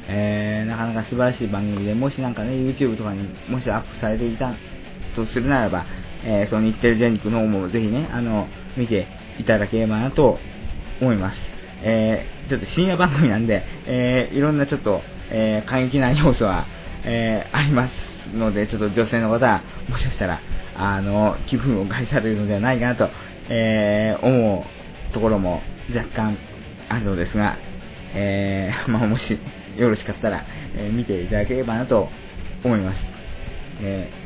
[0.08, 4.54] えー、なかなか素晴らしい番組で、もしなんかね、YouTube とかにもしアップされていた
[5.14, 5.84] とするならば、
[6.24, 9.06] えー、その日テレ全国の方もぜひね、あの、見て
[9.38, 10.38] いただければなと
[11.00, 11.38] 思います。
[11.84, 16.66] えー、ちょっと深夜番組なんで、えー、いろんなちょっと、えー、過激な要素は、
[17.04, 20.40] え、ありますので、ちょっと女性の方は、もしかしたら、
[20.76, 23.08] あの、気分を害されるのではないかなと、
[23.48, 24.64] え、思
[25.10, 25.60] うところも
[25.94, 26.38] 若干
[26.88, 27.56] あるのですが、
[28.14, 29.38] えー、 まあ、もし
[29.76, 30.44] よろしかったら、
[30.76, 32.08] え、見ていただければなと
[32.62, 32.98] 思います。
[33.80, 34.21] えー、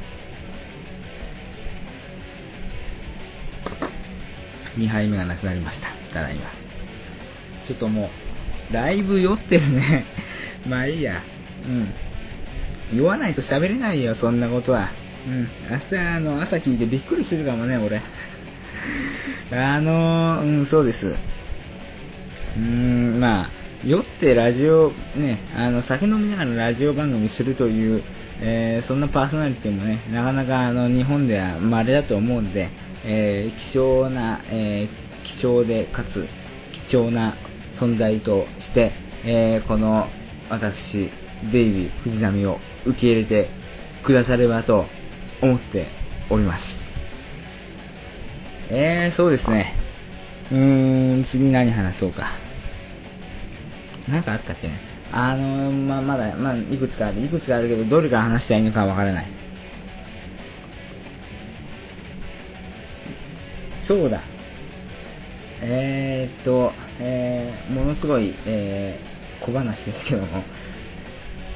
[4.77, 5.89] 2杯目がなくなりました。
[6.13, 6.51] ただいま。
[7.67, 8.11] ちょっとも
[8.71, 10.05] う、だいぶ酔ってるね。
[10.69, 11.23] まあいいや。
[11.67, 11.89] うん。
[12.93, 14.91] 言わないと喋れないよ、そんなことは。
[15.27, 15.49] うん。
[15.71, 18.01] 明日、あの、朝聞いてびっくりするかもね、俺。
[19.53, 21.07] あのうん、そうです。
[21.07, 23.51] うーん、まあ、
[23.85, 28.03] 酔ってラジオ、ね、あの、酒飲みながらラジオ番組するという、
[28.41, 32.71] えー、そんなパーソナリティもね、なかなかあの、日本では稀だと思うんで、
[33.07, 36.29] えー、希少な、えー、貴重でかつ
[36.91, 37.37] 貴重な
[37.81, 38.93] 存在として、
[39.25, 40.07] えー、この
[40.51, 41.11] 私、
[41.53, 43.49] デイビー藤波を受け入れて
[44.05, 44.87] くださればと
[45.43, 45.89] 思って
[46.31, 46.65] おります。
[48.71, 49.75] えー、そうですね。
[50.51, 52.33] うーん、次何話そうか。
[54.09, 54.81] なんかあったっけね。
[55.13, 57.25] あのまあ、まだ、まあ、いくつかある。
[57.25, 59.36] いくつかあるけど、どれから話したらいいのかわからない。
[63.87, 64.23] そうだ。
[65.63, 70.43] えー、っと、えー、ものすごい、えー、小話ですけども、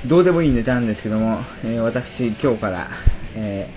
[0.09, 2.89] どうでもいいネタなんですけども、えー、私、今日から、
[3.35, 3.71] え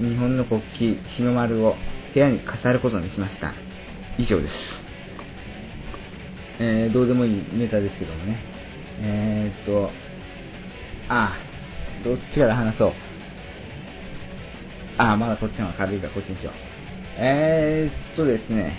[0.00, 0.78] ー、日本の国旗、
[1.16, 1.76] 日の丸を
[2.12, 3.54] 部屋に飾ることにしました。
[4.18, 4.80] 以上です。
[6.60, 8.38] えー、どうでもいいネタですけどもね。
[9.00, 9.90] えー、っと、
[11.08, 12.92] ああ、どっちから話そう。
[14.98, 16.63] ああ、まだこっちの方が軽いからこっちにしよう。
[17.16, 18.76] えー、っとですね、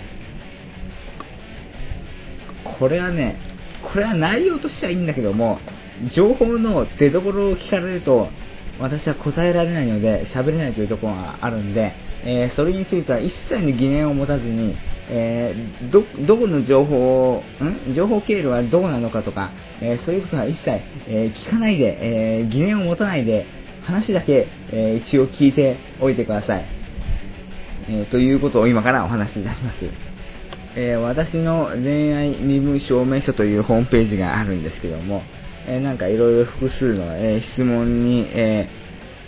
[2.78, 3.38] これはね、
[3.92, 5.58] これは内容としてはいいんだけども、
[6.14, 8.28] 情報の出所を聞かれると、
[8.78, 11.94] 私は答えられないので、喋れないというところがあるんで、
[12.24, 14.76] えー、それについては一切の疑念を持たずに、
[15.08, 17.94] えー、ど、どこの情報を、ん？
[17.94, 20.70] 情報経路はどこなのかとか、えー、そういうことは一切、
[21.08, 23.46] え聞かないで、え疑念を持たないで、
[23.84, 26.75] 話だけ、え一応聞いておいてください。
[27.88, 29.84] えということを今からお話しいたします。
[30.76, 35.22] え私の恋愛身分証明書というホームページがあるんですけども、
[35.66, 38.68] えなんかいろいろ複数の、え質問に、え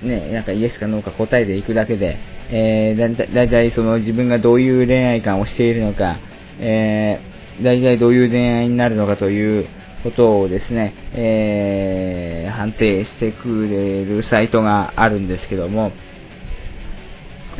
[0.03, 2.19] ね、なんかイエスかノーか答えていくだけで、
[2.51, 6.19] えー、だだいたいその自分がどういう恋愛観をしているのか、
[6.61, 9.67] えー、だいたいどういう恋愛になるのかという
[10.05, 15.93] ことをですね、えー、判定してくれるサイトがあるんですけども、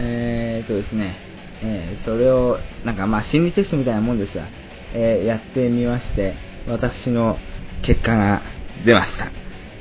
[0.01, 1.17] えーとですね、
[1.63, 4.47] えー、それを、なんかまあ心理テストみたいなもんですが、
[4.95, 6.37] えー、やってみまして、
[6.69, 7.37] 私の
[7.83, 8.43] 結果が
[8.87, 9.31] 出ました。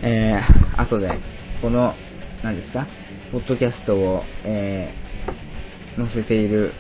[0.01, 1.19] えー、後で、
[1.62, 1.93] この、
[2.43, 2.88] 何ですか、
[3.32, 6.73] ポッドキャストを、えー、載せている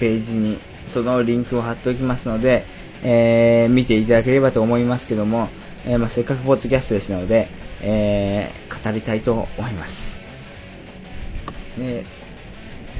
[0.00, 0.58] ページに、
[0.92, 2.64] そのリンクを貼っておきますので、
[3.02, 5.48] えー、見ていただければと思いますけども、
[5.86, 7.48] えー、まあ、せっかくポッドキャストですので、
[7.82, 9.92] えー、語りたいと思います。
[11.78, 12.04] え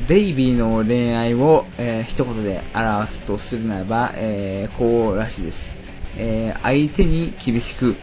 [0.08, 5.58] デイビーの恋愛を、えー、一言で表すとするならば、えー、こうらしいです。
[6.16, 7.96] えー、相手に厳しく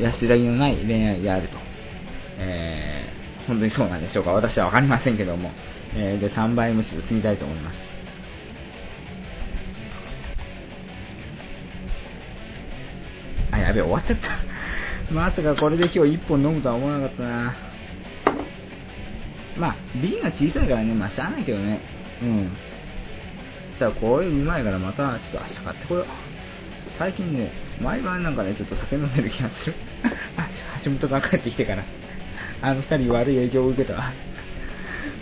[0.00, 1.56] 安らぎのない恋愛であると。
[2.38, 5.50] えー、本当にそうなんでしょうか私はわかりませんけども。
[5.94, 7.78] えー、で、3倍むしろ継ぎたいと思います。
[13.52, 15.12] あ、やべ、終わっちゃった。
[15.12, 17.71] まさかこれで今日1本飲むとは思わなかったな。
[19.58, 21.80] まあ、瓶が小さいからね、まあ、しゃあないけどね。
[22.22, 22.52] うん。
[23.78, 26.06] ただ、これうまいからまた、ちょっと明日買ってこよう。
[26.98, 29.74] 最近ね、毎晩なんかね、ちょっと酒飲んでる気がする。
[30.36, 30.48] あ、
[30.84, 31.84] 橋本が帰ってきてから、
[32.62, 34.12] あの二人悪い影響を受けたわ。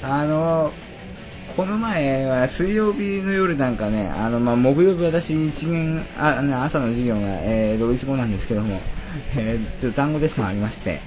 [0.03, 0.73] あの、
[1.57, 8.81] この前は水曜日の夜なんかね、あの、まあ、木曜日私一元、あ、ね、朝の授業が、えー、ドイツ語なんですけども、
[9.37, 11.01] えー、ちょっと単語テストがありまして、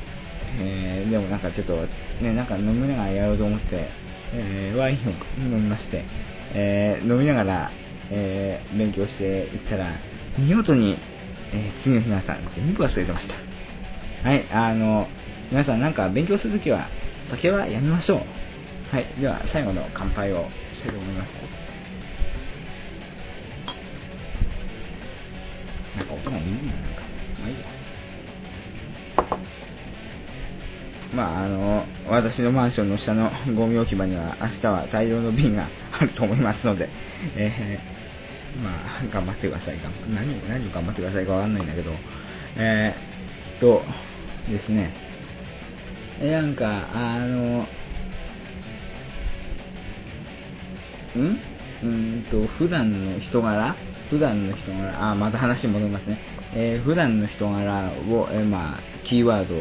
[0.60, 1.76] えー、でもなんかちょっと、
[2.22, 3.90] ね、なんか飲みながらやろうと思って、
[4.34, 6.06] えー、ワインを飲みまして、
[6.54, 7.72] えー、飲みながら、
[8.10, 9.96] えー、勉強していったら、
[10.38, 10.98] 見事に、
[11.54, 13.36] えー、次の日の朝、全部忘れてました。
[14.28, 15.08] はい、あの、
[15.52, 16.88] 皆さんなんか勉強するときは、
[17.30, 18.44] 酒はやめましょう。
[18.94, 21.32] はい、では最後の乾杯をしたいと思います。
[25.98, 27.02] なんか音がいいな、なんか。
[27.40, 27.73] まあいいや。
[31.16, 36.90] まあ、あの、私のマンションの下のゴミ置き場には明日は大量の瓶があると思いますので、
[37.38, 39.78] えー、まあ、頑張ってください。
[40.10, 41.92] 何、何を頑張ってくださいかわかんないんだけど、
[42.58, 43.84] えー、と、
[44.50, 44.92] ですね、
[46.20, 47.68] え、なんか、あの、
[51.16, 51.40] ん？
[51.84, 53.76] うんと、普段の人柄？
[54.10, 56.18] 普段の人柄、あ、また話戻りますね。
[56.56, 59.56] えー、普段の人柄を、えー、まあ、キーワード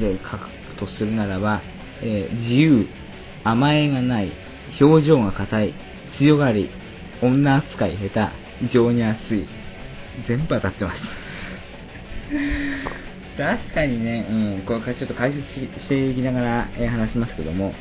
[0.00, 1.62] で書くとするならば、
[2.02, 2.86] えー、自由、
[3.44, 4.32] 甘えがない、
[4.80, 5.74] 表情が硬い、
[6.18, 6.70] 強がり、
[7.22, 8.30] 女扱い下
[8.62, 9.46] 手、情に熱い、
[10.26, 11.00] 全部当たってます。
[13.36, 17.74] 確かにね、うん、これちょっと解説ししていきながら、えー話しますけども、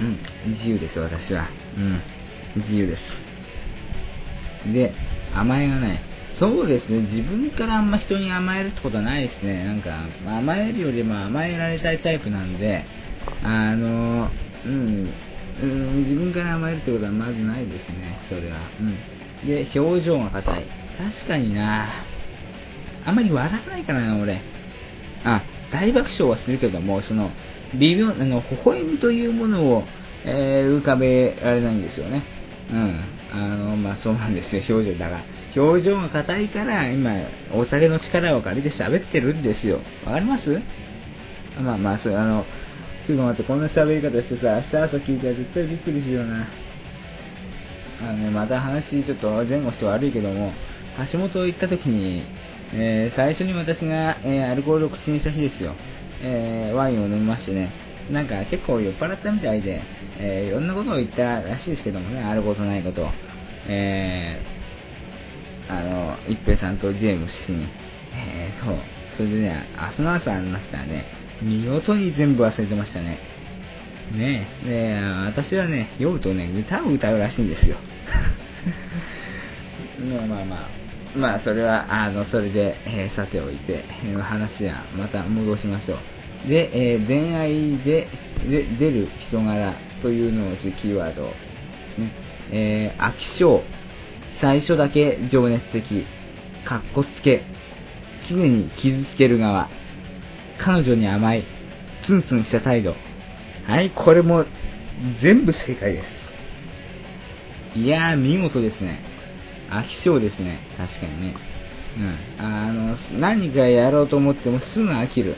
[0.00, 0.18] うん、
[0.52, 1.48] 自由です、私は。
[1.76, 2.00] うん、
[2.56, 3.02] 自由です。
[4.72, 4.94] で、
[5.34, 6.09] 甘えがない。
[6.40, 9.62] そうですね、自分からあんま人に甘えるってことはないですね。
[9.62, 9.90] なんか、
[10.26, 12.82] 甘えるよりも甘えられたいタイプなんで、
[13.44, 14.30] あの、
[14.64, 15.12] うん、
[15.62, 18.56] うん、自分から甘えるってことはまずないですね、それは。
[18.80, 19.46] うん。
[19.46, 20.64] で、表情が硬い。
[20.96, 22.06] 確かにな
[23.04, 24.40] あんまり笑わないからな、俺。
[25.24, 27.30] あ、大爆笑はするけども、その、
[27.74, 29.84] 微妙、あの、微笑みというものを、
[30.24, 32.24] えー浮かべられないんですよね。
[32.70, 33.04] うん。
[33.30, 34.98] あの、まあ、そうなんですよ、表情。
[34.98, 35.24] だから、
[35.56, 37.12] 表情が硬いから、今、
[37.52, 39.80] お酒の力を借りて喋ってるんですよ。
[40.06, 40.60] わかります？
[41.60, 42.44] まあまあ、そう、あの、
[43.06, 46.46] ちょっと待って、こんな喋り方してさ、明日朝聞いたら絶対びっくりするよな。
[48.02, 50.52] あのね、また話ちょっと前後して悪いけども、
[51.12, 52.24] 橋本行った時に、
[52.72, 55.74] えー最初に私が、えーアルコールを口にした日ですよ。
[56.22, 57.72] えーワインを飲みましてね、
[58.10, 59.82] なんか結構酔っ払ったみたいで、
[60.18, 63.08] えいろんなことを言ったらしいですけどもね、あることないことを。
[63.68, 64.59] えー
[65.70, 67.68] あの、一平さんとジェームス氏に、
[68.12, 68.66] えーと、
[69.16, 71.04] それでね、明日の朝になったらね、
[71.42, 73.18] 見事に全部忘れてましたね。
[74.12, 77.76] ねえ、で、私はね、酔うとね、歌を歌うらしいんですよ。
[80.02, 80.68] まあまあまあ、
[81.16, 83.84] まあそれは、あの、それで、えーさておいて、
[84.20, 85.98] 話はまた戻しましょ
[86.46, 86.48] う。
[86.48, 88.08] で、えー恋愛で
[88.48, 91.34] で出る人柄というのをキーワードを、ね、
[92.50, 93.62] えー飽き性、
[94.40, 96.06] 最初だけ情熱的、
[96.64, 97.44] かっこつけ、
[98.28, 99.68] 常に傷つける側、
[100.58, 101.44] 彼女に甘い、
[102.06, 102.94] ツンツンした態度。
[103.66, 104.46] はい、これも
[105.20, 106.08] 全部正解です。
[107.76, 109.00] いやー、見事ですね。
[109.70, 110.58] 飽き性ですね。
[110.76, 111.34] 確かにね。
[112.38, 112.44] うん。
[112.44, 115.36] あの、何かやろうと思ってもすぐ飽きる。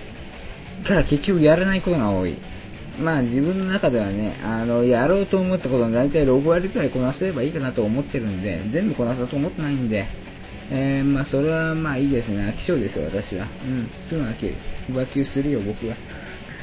[0.87, 2.37] から結局やらないことが多い。
[3.01, 10.07] まあ自分の中ではね、あの、やろうと思ったことの大体6割くらいこなせればいいかなと思ってるんで、全部こなそうと思ってないんで、
[10.70, 12.55] えー、まあそれはまあいいですね。
[12.55, 13.47] 飽き性ですよ、私は。
[13.47, 14.57] うん、すぐ飽きる。
[14.90, 15.97] 浮気するよ、僕は。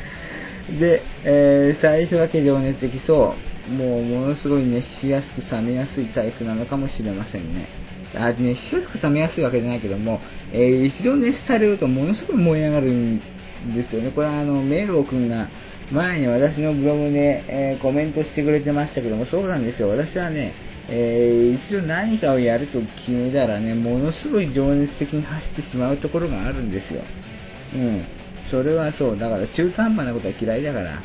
[0.80, 3.36] で、えー最初だけ情熱的そ
[3.67, 7.67] う、もうものすごい熱しやすく冷めやすいタイプなのかもしれませんね。
[8.15, 10.21] あ熱しやすく冷めやすいわけじゃないけども、
[10.53, 13.19] えー一度熱されるとものすごい燃え上がるん
[13.75, 14.11] ですよね。
[14.11, 15.49] これはあの、メーロー君が
[15.92, 19.90] 前に私のブログで、えーコメントしてくれてましたけども、そうなんですよ。
[19.90, 20.54] 私はね、
[20.88, 27.02] えー一度何かをやると決めたらね、ものすごい情熱的に走ってしまうところがあるんですよ。
[27.74, 28.06] うん。
[28.52, 29.18] それはそう。
[29.20, 31.02] だから中途半端なことは嫌いだから、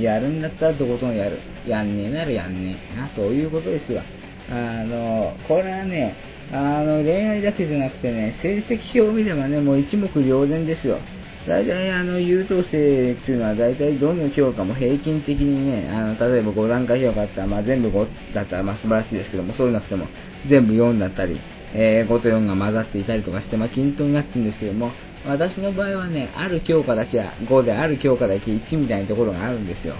[0.00, 1.38] やるんだったらとことんやる。
[1.66, 2.96] やんねえならやんねえ。
[2.96, 4.02] な、そういうことですよ。
[4.50, 6.14] あの、これはね、
[6.52, 10.98] あの、恋愛だけじゃなくてね、成績表を見ればね、もう一目瞭然ですよ。
[11.46, 20.06] 大体あの、優等生っていうのは大体どの教科も平均的にね、あの、例えば5段階評価だったら、まあ全部5だったらまあ素晴らしいですけども、そうでなくても
[20.48, 21.40] 全部4だったり、
[21.74, 24.92] えー5と4が混ざっていたりとかして、まあ均等になってるんですけども、
[25.26, 29.94] 私の場合はね、ある教科だけは5で、ある教科だけ1みたいなところがあるんですよ。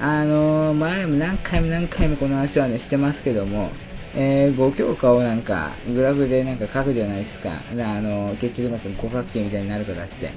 [0.00, 3.70] あのー、前も何回も何回もこの話はね、してますけども、
[4.14, 7.62] えー、5教科をなんか、グラフでなんか書くじゃないですか。
[7.70, 10.32] あのー、結局なんか五角形みたいになる形で、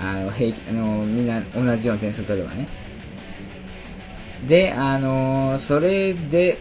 [0.00, 2.68] あの、平、あの、みんな同じような点数取ればね。
[4.48, 6.58] で、あの、それで、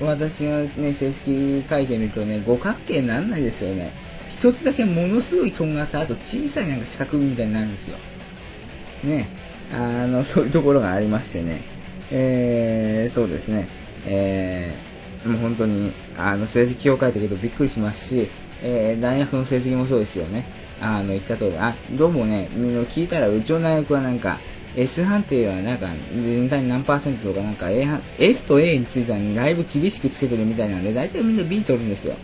[0.00, 3.92] 私がね、成績書いてみるとね、五角形にならないですよね。
[4.38, 7.96] 一つだけものすごいとんがった後、小さいなんか四角みたいになるんですよ。
[9.04, 9.28] ね。
[9.72, 11.62] あの、そういうところがありましてね。
[12.10, 13.68] えー、そうですね。
[14.06, 18.28] えー、もう本当に、あの、成績を書いたけどびっくりしますし、
[18.62, 20.63] えー、大学の成績もそうですよね。
[20.80, 22.48] あの、言った通り、あ、どうもね、
[22.94, 24.40] 聞いたら、うちの大学はなんか、
[24.76, 32.16] S 判定はなんか、全体に何パーセントとか、なんか A 判、S と A についてはだいぶ厳しくつけてるみたいなんで、大体みんな B 取るんですよ。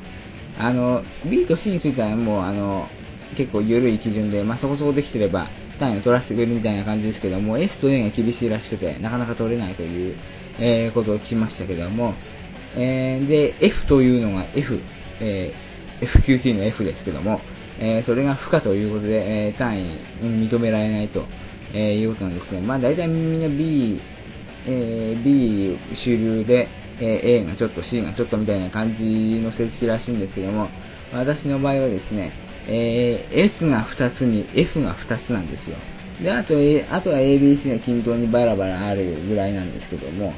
[0.58, 2.88] あの、B と C についてはもう、あの、
[3.36, 5.48] 結構緩い基準で、まあ、そこそこできてれば、
[5.78, 10.16] 単位を取らせてくれるみたいな感じですけども、S と A が厳しいらしくて、なかなか取れないという、
[10.58, 12.14] えーことを聞きましたけども、
[12.76, 14.80] えーで、F というのが F、
[15.20, 15.70] えー
[16.00, 17.40] FQT の F ですけども、
[17.80, 21.24] えーそれが不可ということで、えー単位認められないと、
[21.72, 24.00] えいうことなんですけど、まあ大体みんな B、
[24.66, 26.68] え B 主流で、
[27.00, 30.68] え A がちょっと C がちょっとみたいな感じの成績らしいんですけども、
[31.14, 32.32] 私の場合はですね、
[32.68, 35.76] えー S が2つに F が2つなんですよ。
[36.22, 40.34] で、あと、A、あとは ABC が均等にバラバラあるぐらいなんですけども、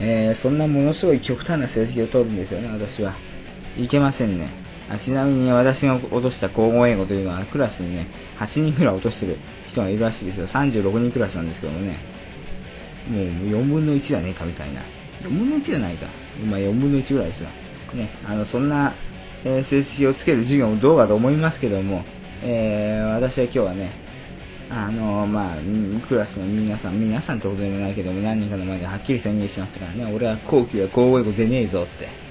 [0.00, 3.14] えーそんなものすごい極端な成績を取るんですよね、私は。
[3.76, 4.63] いけませんね。
[4.90, 8.08] あちなみに私が落とした皇后英語というのはクラスにね、
[8.38, 9.38] 8人くらい落としてる
[9.70, 10.46] 人がいるらしいですよ。
[10.48, 11.98] 36人クラスなんですけどもね。
[13.08, 14.82] もう4分の1だねかみたいな。
[15.22, 16.06] 4分の1じゃないか。
[16.42, 17.48] 今4分の1ぐらいですよ。
[17.94, 18.94] ね、あの、そんな、
[19.44, 22.04] えー、成績をつける授業もどうかと思いますけども、
[22.42, 24.04] えー、私は今日はね、
[24.70, 25.56] あのまあ、
[26.08, 32.23] クラスの皆さん、皆さんってことでもないけども、何人かの前ではっきり宣言しましたからね、俺は後期は高語英語出ねえぞって。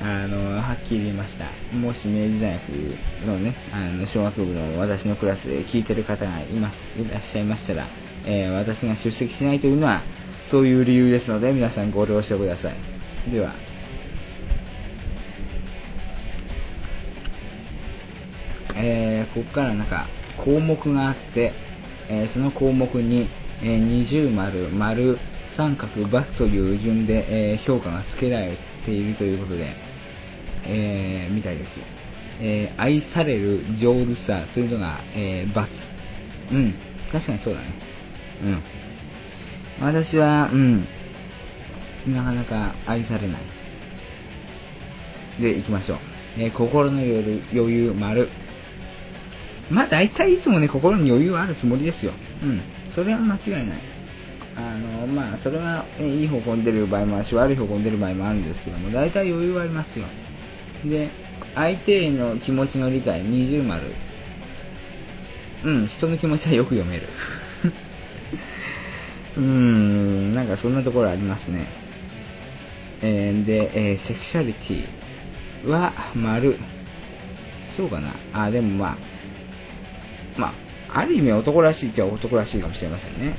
[0.00, 1.46] あの、はっきり言いました。
[1.76, 7.86] もし明治大学のね、あの、小学部の私のクラスで聞いてる方がいます、いらっしゃいましたら、
[8.26, 10.02] えー、私が出席しないというのは、
[10.50, 13.30] そういう理由ですので、皆さんご了承ください。
[13.30, 13.54] では、
[18.74, 20.08] えー、ここからなんか、
[20.44, 21.52] 項目があって、
[22.08, 23.28] えー、その項目に、
[23.62, 25.18] えー、二重丸、丸、
[25.56, 29.85] 三角、×という順で、えー、評価が付けられているということで、
[30.66, 31.70] えー、みたいです。
[32.40, 35.66] えー、愛される上手さというのが、えー、×。
[36.52, 36.74] うん。
[37.12, 37.66] 確かにそうだね。
[38.42, 38.62] うん。
[39.80, 40.86] 私は、うん。
[42.08, 43.42] なかなか愛されない。
[45.40, 45.98] で、行きましょう。
[46.38, 48.28] え、心の余裕、丸。
[49.70, 52.12] まあ大体いつもね、心に余裕はあるつもりですよ。
[52.42, 52.62] うん。
[52.94, 53.96] それは間違いない。
[54.56, 60.06] あの、まあ、それは、えいい方向に出る場合もあるし、悪い方向に出る場合もあるんですけども、大体余裕はありますよ。
[60.84, 61.10] で、
[61.54, 63.94] 相手への気持ちの理解、二重丸。
[65.64, 67.08] うん、人の気持ちはよく読める。
[69.36, 71.66] うーん、なんかそんなところありますね。
[73.02, 76.56] えー、で、えー、セクシャリティは丸。
[77.70, 78.14] そうかな。
[78.32, 78.96] あ、でもまあ、
[80.38, 83.36] まあ、ある意味男らしいっちゃ男らしいかもしれませんね。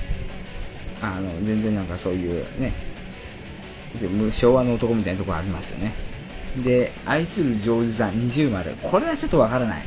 [1.02, 2.74] あの、全然なんかそういうね、
[4.32, 6.07] 昭和の男みたいなところありますよね。
[6.64, 8.76] で、愛する上手さん二重丸。
[8.92, 9.86] これはちょっとわからない。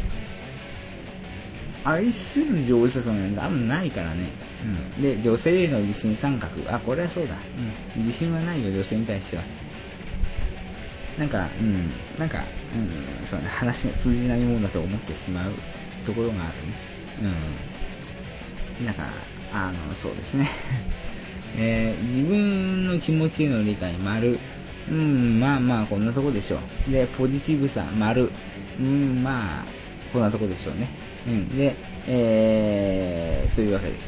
[1.85, 4.31] 愛する上手さというのは多分ないからね。
[4.97, 5.03] うん。
[5.03, 6.53] で、女性への自信三角。
[6.69, 7.37] あ、これはそうだ。
[7.97, 8.07] うん。
[8.07, 9.43] 自信はないよ、女性に対しては。
[11.19, 11.91] なんか、うん。
[12.19, 12.45] なんか、
[12.75, 15.55] うん、そうね、話が通じないものだと思ってしまう
[16.07, 16.75] ところがあるね。
[18.79, 18.87] うん。
[18.87, 19.03] なんか、
[19.53, 20.51] あの、そうですね。
[21.57, 24.39] えー、自分の気持ちへの理解、丸。
[24.91, 26.91] うん、まあまあ、こんなとこでしょう。
[26.91, 28.31] で、ポジティブさ、丸。
[28.79, 29.65] うん、まあ、
[30.13, 30.91] こんなとこでしょうね。
[31.27, 31.57] うん。
[31.57, 31.77] で、
[32.07, 34.01] えー、というわけです。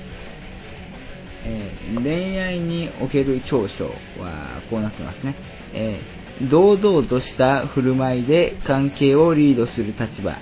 [1.45, 3.87] えー、恋愛における長所
[4.19, 5.35] はこうなってますね。
[5.73, 10.37] えー、堂々とした振る舞いで関係をリードする立場。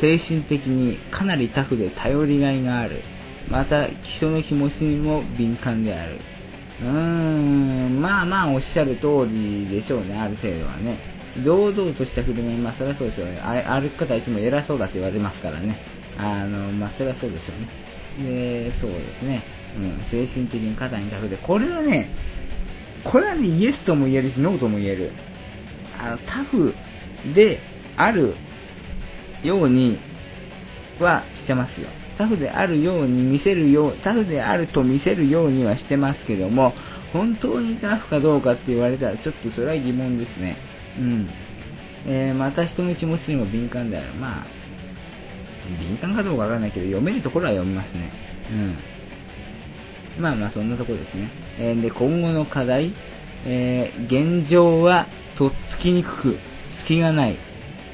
[0.00, 3.02] 精神的にかなりタフで頼りがいがある。
[3.50, 6.18] また、人の気持ちにも敏感である。
[6.80, 10.98] うーん、まあまあおっしゃる通りでしょうね、ある程度はね。
[11.44, 13.40] 堂々とした振る舞い、まあそれはそうですよね。
[13.40, 15.78] 歩き方いつも偉そうだって言われますからね。
[16.16, 17.68] あの、まあそれはそうでしょうね。
[18.70, 19.42] で、そうですね。
[19.76, 22.10] うん、精神的に肩にタフで、これはね、
[23.04, 25.12] これはね、イエスとも言えるし、ノーとも言える。
[25.98, 26.74] あの、タフ
[27.34, 27.58] で
[27.96, 28.36] ある
[29.42, 29.98] ように
[31.00, 31.88] はしてますよ。
[32.16, 36.72] タフであるように見せるよう、タフであると見せるようにはしてますけども、
[37.12, 40.56] 本当にタフかどうかって言われたらちょっとそれは疑問ですね。
[40.98, 41.30] うん。
[42.06, 44.14] えー、また人の気持ちにも敏感である。
[44.14, 44.46] まあ、
[45.80, 48.12] 敏感かどうかわかんないけど、読めるところは読みますね。
[48.50, 50.22] うん。
[50.22, 51.30] まあまあ、そんなところですね。
[51.58, 52.92] えー、で、今後の課題、
[53.46, 55.06] えー、現状は
[55.36, 56.38] とっつきにくく、
[56.80, 57.38] 隙がない。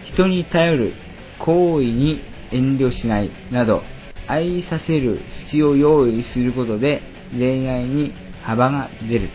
[0.05, 0.95] 人に頼る。
[1.41, 2.21] 行為に
[2.53, 3.83] 遠慮しないなど、
[4.31, 7.03] 愛させる隙を用意することで
[7.33, 9.35] 恋愛に幅が出ると。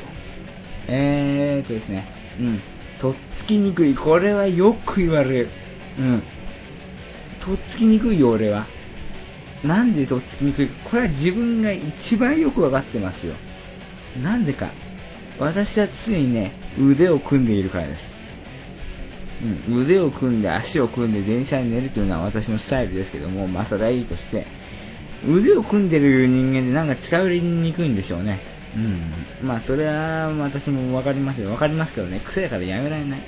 [0.88, 2.08] えーとですね、
[2.40, 2.62] うん。
[3.02, 3.96] とっつきにくい。
[3.96, 5.50] これはよく言われる。
[6.00, 6.24] うん。
[7.44, 8.68] とっつきにくいよ、俺は。
[9.64, 10.70] なんでとっつきにくい？
[10.90, 13.34] これは自分が一番よくわかってますよ。
[14.22, 14.72] なんでか。
[15.40, 18.02] 私は常にね、腕を組んでいるからです。
[19.68, 24.48] うん、腕を組んで足を組んで電車に寝るというのは私のスタイルですけども、まあそれはいいとして、
[25.28, 28.42] 腕を組んでる人間でなんか近寄りにくいんでしょうね。
[28.76, 28.80] う
[29.44, 29.48] ん。
[29.48, 31.52] まあそれは私もわかりますよ。
[31.52, 33.22] わかりますけどね、癖だからやめられない。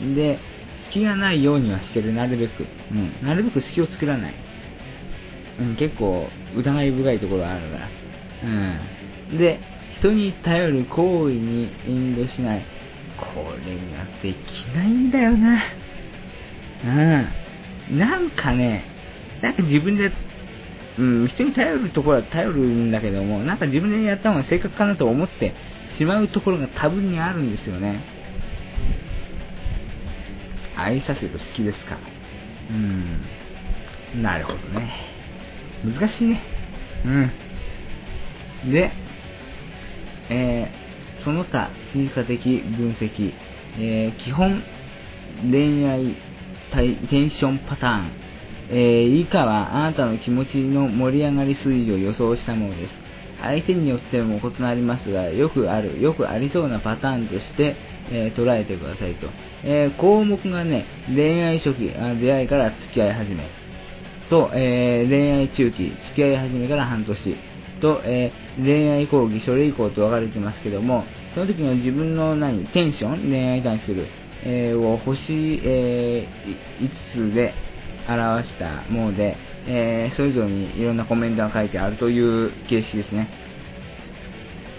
[0.00, 0.14] うん。
[0.14, 0.38] で、
[0.84, 2.66] 隙がないようにはしてる、なるべく。
[2.90, 3.26] うん。
[3.26, 4.34] なるべく隙を作らない。
[5.60, 7.88] うん、結構疑い深いところあるから。
[9.30, 9.38] うん。
[9.38, 9.60] で、
[9.98, 12.64] 人に頼る行為に遠慮しない。
[13.18, 15.62] これができないんだよな。
[16.84, 17.98] うん。
[17.98, 18.91] なんかね、
[19.42, 20.12] なんか自分で、
[20.98, 25.54] うん、人に頼るところは頼るんだけども、なんか自分でやった方が正確かなと思って
[25.96, 28.02] しまうところが多分にあるんですよね。
[30.76, 31.98] 愛させると好きですか
[32.70, 34.22] うん。
[34.22, 34.92] なるほどね。
[35.84, 36.42] 難しいね。
[38.64, 38.72] うん。
[38.72, 38.92] で、
[40.30, 43.34] えー、その他追加的分析、
[43.78, 44.62] えー、基本
[45.50, 46.16] 恋愛
[47.10, 48.21] テンションパターン、
[48.72, 52.94] えー、以下はあなたの気持ちの盛り上がり推移を予想したものです。
[53.42, 57.76] 相手によっても異なりますが、よくある、よくありそうなパターンとして、
[58.10, 59.28] えー、捉えてくださいと。
[59.62, 63.46] えー、項目がね、恋愛初期、あ出会いから付き合い始め、
[64.30, 67.36] と、え、恋愛中期、付き合い始めから半年、
[67.82, 71.04] と、え恋愛講義、それ以降と分かれてますけども、
[71.34, 74.06] その時の自分の何、テンション、恋愛に対する、
[74.44, 76.26] えを星、え
[77.14, 77.52] 5つで
[78.08, 79.36] 表したもので、
[79.66, 83.28] えー、それぞれにいろんなコメントが書いてあるという形式ですね。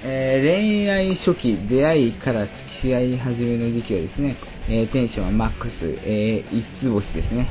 [0.06, 7.48] えー、恋愛初期、出会いから付き合い始めの時期はですね、えー、テンションはマックス、えー、5つ星ですね。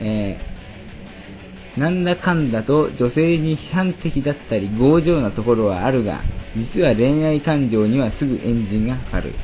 [0.00, 6.20] えー、なんだかんだと女性に批判的だったり強情なところはあるが、
[6.54, 9.34] 実は恋愛感情にはすぐエンジンがかかる。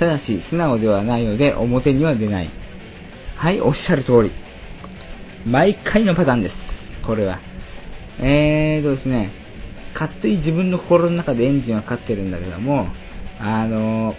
[0.00, 2.50] ただし、素直ではないので表には出ない。
[3.36, 4.32] はい、おっしゃる通り。
[5.46, 6.56] 毎回のパターンです。
[7.04, 7.40] これは。
[8.18, 9.32] えーとですね、
[9.94, 12.86] 勝手に自分の心の中でエンジンはかってるんだけども、
[13.40, 14.14] あの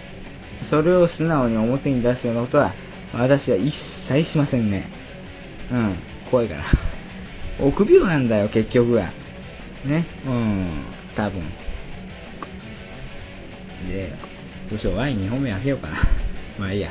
[0.70, 2.74] それを素直に表に出すようなことは、
[3.14, 3.74] 私は一
[4.08, 4.88] 切しませんね。
[5.70, 5.98] うん、
[6.30, 6.64] 怖いから。
[7.60, 9.12] 臆病なんだよ、結局は。
[9.86, 10.84] ね、うん、
[11.16, 11.42] 多分。
[13.88, 14.12] で、
[14.70, 15.96] どうしよう、ワイン2本目開けようかな。
[16.58, 16.90] まあいいや。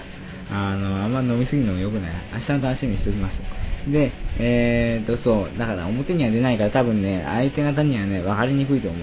[0.52, 2.12] あの、あんま飲みすぎるのも良くない。
[2.34, 3.53] 明日の楽しみにしておきます。
[3.92, 9.00] で、えーと、そう、だから表には出ないから多分ね、相手方にはね、分かりにくいと思う。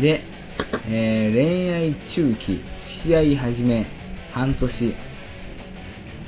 [0.00, 0.22] で、
[0.88, 2.64] えー、恋愛中期、
[3.02, 3.86] 付き合始め、
[4.32, 4.94] 半年。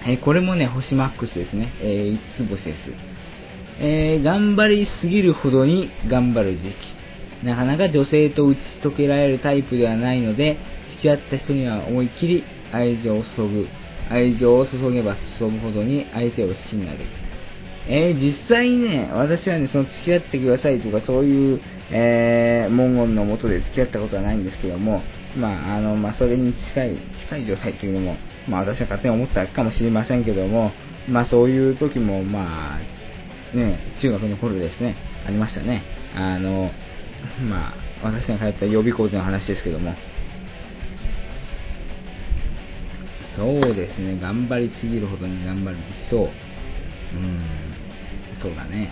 [0.06, 1.72] えー、これもね、星マックスですね。
[1.80, 2.82] えー、5つ星です。
[3.80, 6.70] えー、頑張りすぎるほどに頑張る時
[7.42, 7.44] 期。
[7.44, 10.58] なかなか女性と打ち解けられるタイプではないので、
[10.90, 13.66] 付き合った人には思いっきり愛情を注ぐ。
[14.10, 16.98] 愛情を注げば注ぐほどに相手を好きになる。
[17.88, 25.02] えー、実際にね、私はね、その付き合ってくださいとかそういう、えー、文言のもとで付き合ったことはないんですけども、
[25.36, 28.16] まあ、あの、まあ、それに近い、近い状態っていうのも、
[28.48, 30.72] まあ、私は勝手に思ったかもしれませんけども、
[31.08, 34.96] まあ、そういう時も、まあ、ね、中学の頃ですね、
[35.26, 35.84] ありましたね。
[36.16, 36.70] あの、
[37.48, 39.94] まあ、私が通った予備校での話ですけども、
[43.36, 45.76] そうですね、頑張りすぎるほどに頑張る
[46.08, 46.20] そう。
[46.22, 47.40] うん、
[48.40, 48.90] そうだね。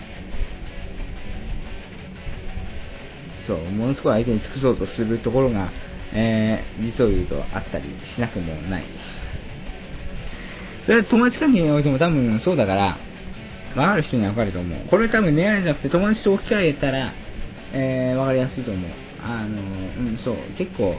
[3.47, 5.71] そう、ものすごい相手に尽くそうとするところが、
[6.13, 7.85] えー、実を言うとあったり
[8.15, 8.85] しなくもない。
[10.85, 12.97] それは友達関係においても多分そうだから、
[13.75, 14.87] わかる人にはわかると思う。
[14.89, 17.13] これ多分恋愛じゃなくて友達と置き換えたら、
[17.73, 18.91] えー、わかりやすいと思う。
[19.23, 20.95] あの、うん、そう、結構、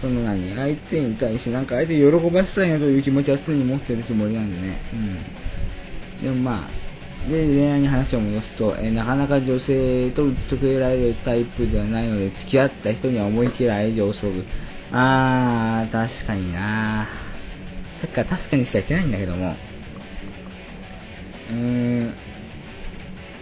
[0.00, 4.78] その何、相手に対して、なんか相手を喜ばせたいなという気持ちは常に持ってるつもりなんでね。
[4.92, 6.22] うん。
[6.22, 14.44] でもまあ、で、恋愛に話を戻すと、えなかなか女性と打ち解けられるタイプではないので、付き合った人には思い切り愛情を注ぐ。
[14.92, 17.08] あー、確かにな
[18.00, 19.54] さっきから確かにしか言ってないんだけども、
[21.50, 22.14] うーん、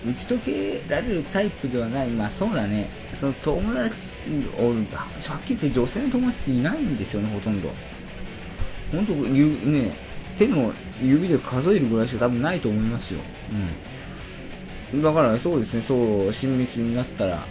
[0.06, 2.90] 打ち解けられるタイプではない、まあそうだね、
[3.20, 3.94] その友達、
[5.28, 7.70] はっきり言って女性の友達っていないんですよね、ほとんど。
[8.92, 9.96] 本当、ね、
[10.38, 13.20] 手の指で数えるぐらいしか多分ないと思いますよ。
[14.92, 15.02] うん。
[15.02, 17.46] だからそうですね、そう、親密になったら、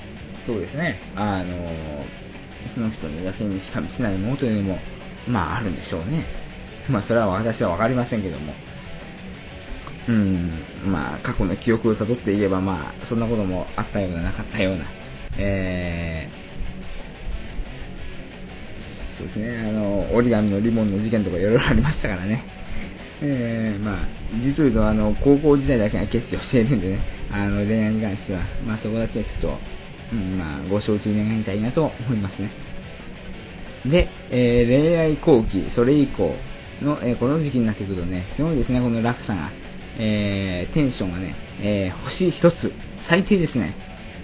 [0.45, 2.05] そうですね、あの、
[2.73, 4.79] その人に野生にしか見せないものというのも、
[5.27, 6.25] まああるんでしょうね。
[6.89, 8.53] まあそれは私はわかりませんけども。
[10.07, 14.85] うん、まあ過去の記憶を辿っていれば、まあそんなこともあったような、なかったような、
[15.37, 16.46] えー、
[19.17, 22.43] そうですね、あの、折り紙のリボンの事件とかいろいろありましたからね。
[23.21, 24.07] えー、まあ、
[24.43, 26.99] 実を言うと、あの、高校時代だけが欠如しているんでね、
[27.31, 29.57] あの、恋愛に関しては、まあそこだけはちょっと、
[30.13, 32.51] うん、まあ、ご承知願いたいなと思いますね。
[33.85, 36.35] で、えー、恋愛後期、それ以降
[36.81, 39.51] の、えー、この時期になってくるとね、すごいですね、この落差が。
[39.99, 42.71] えー、テンションがね、えー、星一つ、
[43.07, 43.75] 最低ですね。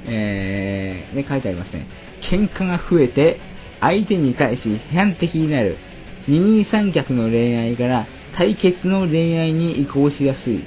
[0.06, 1.88] えー、ね、書いてありますね。
[2.22, 3.40] 喧嘩が増えて、
[3.84, 5.78] 相手に対し批判的になる。
[6.26, 8.08] 二人三脚の恋愛から
[8.38, 10.64] 対決の恋愛に移行しやすい。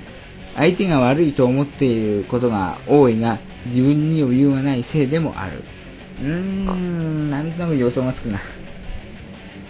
[0.54, 5.64] 相手が悪いと思っていることが多いが、自分に余裕がないせいでもある。
[6.20, 8.38] うーん、なんとなく予想がつくな。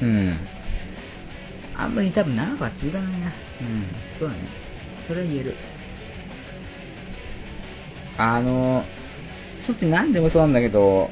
[0.02, 0.38] うん。
[1.76, 3.26] あんまり多分長くは続かないな。
[3.60, 3.86] うん、
[4.18, 4.40] そうだね。
[5.06, 5.54] それは言える。
[8.18, 8.84] あの、
[9.66, 11.10] そって何でもそうなんだけど、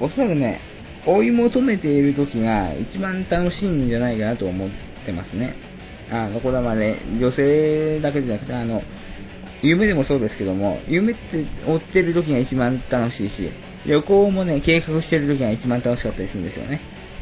[0.00, 0.60] おそらくね、
[1.06, 4.70] 追い求めている時が一番楽しいんじゃないかなと思っ
[5.04, 5.54] てますね。
[6.10, 8.82] あの、これはまあね、女性だけじゃなくて、あの、
[9.62, 13.50] 夢でもそうですけども、夢って追ってる時が一番楽しいし、
[13.86, 16.80] 旅行もね、計画してる時が一番楽しかったりするんですよね。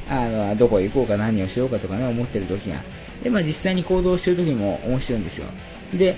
[0.09, 2.83] あの、どこへ行こうか何をしようかとかね、思ってる時が。
[3.23, 5.47] で、まあ実際に行動してる時も面白いんですよ。
[5.97, 6.17] で、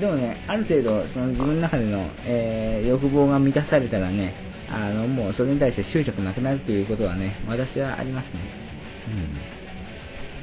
[0.00, 4.34] でもね、ある程度、その自分の中での、えー、欲望が満たされたらね、
[4.72, 8.40] あの、もうそれに対して執着なくなるということはね、私はありますね。
[9.08, 9.16] うん。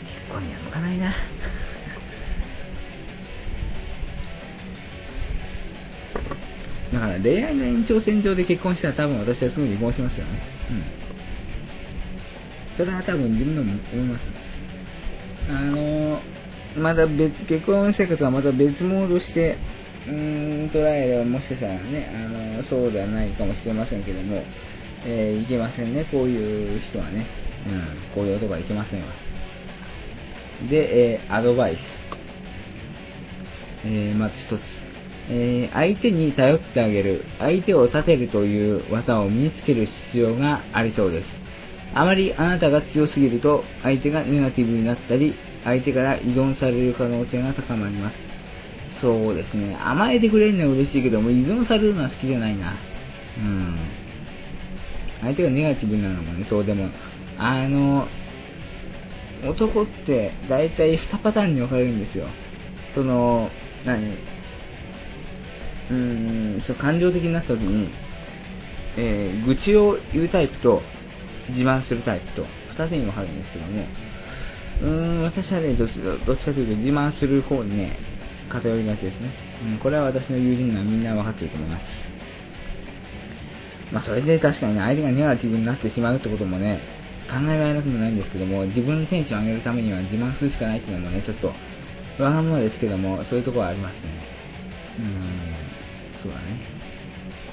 [0.06, 1.14] 結婚には向かないな。
[6.94, 10.40] だから恋愛の延長線上で結婚したら多分私はすぐ離婚しますよね。
[10.72, 10.84] うん。
[12.78, 14.22] それは多分自分でも思います。
[15.50, 16.22] あの
[16.78, 19.58] また別、結婚生活はまた別モードして、
[20.08, 24.42] うーん、捉えればもしかしたらね、あのそうではないかもしれませんけども、
[25.06, 27.26] えー、いけませんね、こういう人はね。
[27.68, 29.08] うん、こういう男はいけませんわ。
[30.70, 31.80] で、えー、アドバイス。
[33.86, 34.62] えー、まず一つ。
[35.32, 41.30] えー、相手に頼ってあげる、相手を立てるという技を身につける必要がありそうです。
[41.94, 48.29] あまりあなたが強すぎると、相手がネガティブになったり、相手から依存される可能性が高まります。
[49.02, 49.76] そうですね。
[49.76, 52.74] 甘えてくれるのは嬉しいけども、依存されるのは好きじゃないな。
[53.38, 53.78] うん。
[55.22, 56.90] 相手がネガティブなのもね、そうでも、
[57.38, 58.08] あの、
[59.48, 62.28] 男って大体2パターンに分かれるんですよ。
[62.94, 63.50] その、
[63.86, 64.18] 何？
[65.90, 67.92] うーん、そう感情的になった時に、
[68.98, 70.82] えー、愚痴を言うタイプと
[71.50, 72.46] 自慢するタイプと
[72.78, 73.86] 二つに分かるんですけども、
[74.82, 74.88] うー
[75.22, 77.98] ん、私はね、どっちかというと自慢する方にね、
[78.50, 79.32] 偏りがちですね。
[79.74, 81.84] うん、これは私の友人にはみんな分かっていると思います。
[83.92, 86.80] まあ、それで確かにね、相手がネガティブになってしまうってこともね、
[87.30, 91.48] 考えられなくもないんですけども、自分のテンションを上げるためには自慢するしかないっていうのもね、ちょっと、
[92.22, 94.00] わがままですけども、そういうところはありますね。
[95.00, 96.24] うん。
[96.24, 96.80] そうだね。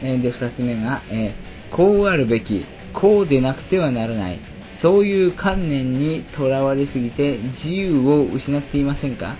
[0.03, 4.41] え、で、二つ目が、えー、こうあるべき、こうでなくてはならない。
[4.83, 9.37] そういう観念にとらわれすぎて自由を失っていませんか、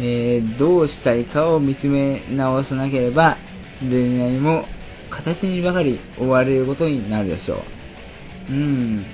[0.00, 3.36] えー、どうしたいかを見つめ直さなければ
[3.80, 4.64] 恋愛も
[5.10, 7.56] 形にばかり追われることになるでしょ
[8.48, 8.52] う。
[8.52, 9.06] うん。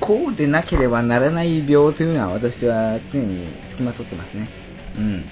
[0.00, 4.48] こうでなければならない病というのは私は常に付きまとってますね。
[4.96, 5.24] うん。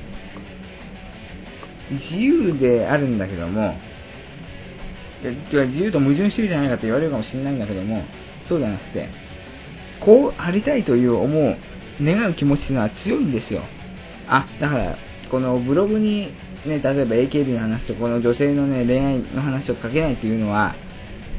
[2.01, 3.75] 自由であるんだけども、
[5.23, 8.03] 自由と矛盾してるじゃないかって言われるかもしれないんだけども、
[8.49, 9.09] そうじゃなくて、
[10.05, 11.57] こうありたいという思う、
[12.01, 13.63] 願う気持ちというのは強いんですよ。
[14.29, 14.97] あ、だから、
[15.31, 16.33] このブログに、
[16.67, 20.75] ね、例えば AKB の話とこの女性のね、恋愛の話を書けないっていうのは、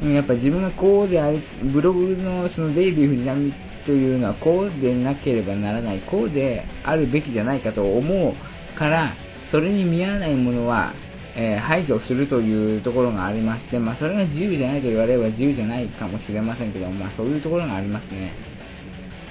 [0.02, 3.52] やっぱ自分がこうであり、ブログのそのデイビー藤波
[3.86, 9.14] というのはこうでなければならない、こうであるべきじゃないかと思うから、
[9.50, 10.92] それに見合わないものは、
[11.36, 18.32] えー、排除するというところがありまして、まあ、それが自由じゃないと言われれば自由じゃないかもしれませんけど、まあ、そういうところがありますね。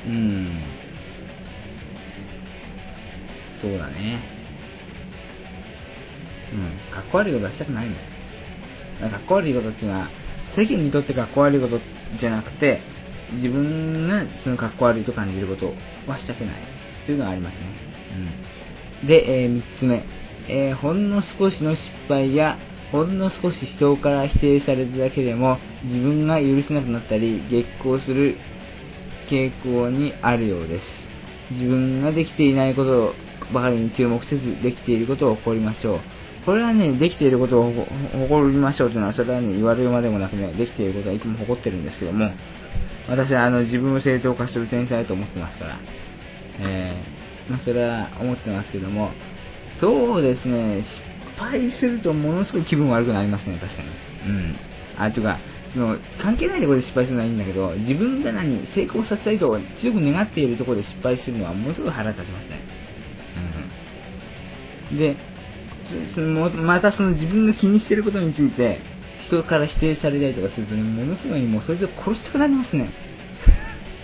[0.08, 0.77] うん。
[3.62, 4.22] そうだね。
[6.54, 6.94] うん。
[6.94, 7.96] かっこ悪いことはしたくないの。
[9.10, 10.10] かっこ悪いことっていうのは、
[10.56, 11.80] 世間にとってかっこ悪いこと
[12.20, 12.82] じゃなくて、
[13.34, 15.74] 自分がそのかっこ悪いと感じること
[16.10, 16.56] はしたくない。
[17.06, 17.60] というのはありますね。
[19.02, 19.08] うん。
[19.08, 20.04] で、えー、3つ目、
[20.50, 22.58] えー、ほんの少しの失敗や、
[22.92, 28.38] ほんの少し人から否定されただけでも、自分が許せなくなったり、激高する
[29.30, 30.86] 傾向にあるようです。
[31.52, 33.14] 自分ができていないこと
[33.54, 36.00] ばかりに注目せず、できていることを誇りましょう。
[36.46, 42.32] これはね、できていることを誇りましょうというのは、それはね、言われるまでもなくね、できていることはいつも誇ってるんですけども、
[43.10, 45.80] 私はあの自分を正当化する天才だと思ってますから、
[46.60, 49.12] えーまあ、それは思ってますけども、
[49.80, 53.90] そうですね、失敗するとものすごい気分悪くなりますね、確かに。
[54.28, 54.56] うん。
[54.98, 55.40] あ、とか、
[55.74, 62.77] その、関係ないところで失敗するのはいいんだけど、自分が何、成功させたいと強く願っているところで失敗するのはものすごい腹立ちますね。
[64.92, 65.18] で、
[66.16, 68.82] そのまたその自分が気にしてることについて、
[69.26, 72.92] 人から否定されたりとかするとね、ものすごいもうそいつを殺したくなりますね。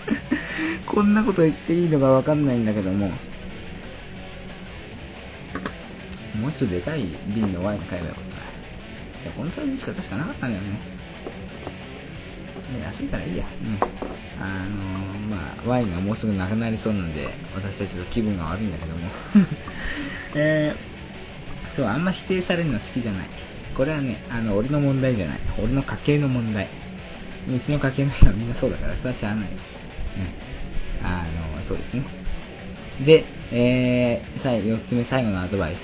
[0.86, 3.08] こんなこと言っていいのかわかんないんだけども、
[6.40, 8.30] もう一つでかい瓶のワイン買えばよかった。
[9.24, 10.93] いや、このサイズしか確かなかったんだよね。
[12.78, 13.46] う安いからいいや。
[13.46, 13.78] うん。
[14.40, 19.08] あのー、まあ、ワインがもうすぐなくなりそうなんで、私はちょっと気分が悪いんだけども。
[20.36, 23.26] えー、そう、あんま否定されるの好きじゃない。
[23.76, 25.38] これはね、あの、俺の問題じゃない。
[25.58, 26.68] 俺の家系の問題。
[27.48, 29.48] うちの家系の人はみんなそうだから、それはしゃあない。
[29.48, 31.06] うん。
[31.06, 31.24] あ
[31.58, 32.04] の、そうですね。
[33.04, 35.78] で、えー、最4つ目、最後のアドバイス。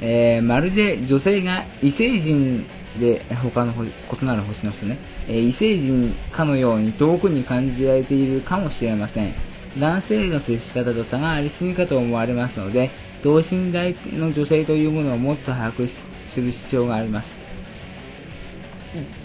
[0.00, 2.66] えー、まるで女性が異星人
[2.98, 9.34] で、他の異なる星の人ね、えー、異星人かのように遠くに感じられているかもしれません。
[9.78, 12.90] 男性の接し方と差がありすぎかと思われますので、
[13.22, 15.88] 同身大の女性というものをもっと把握
[16.34, 17.28] する必要があります。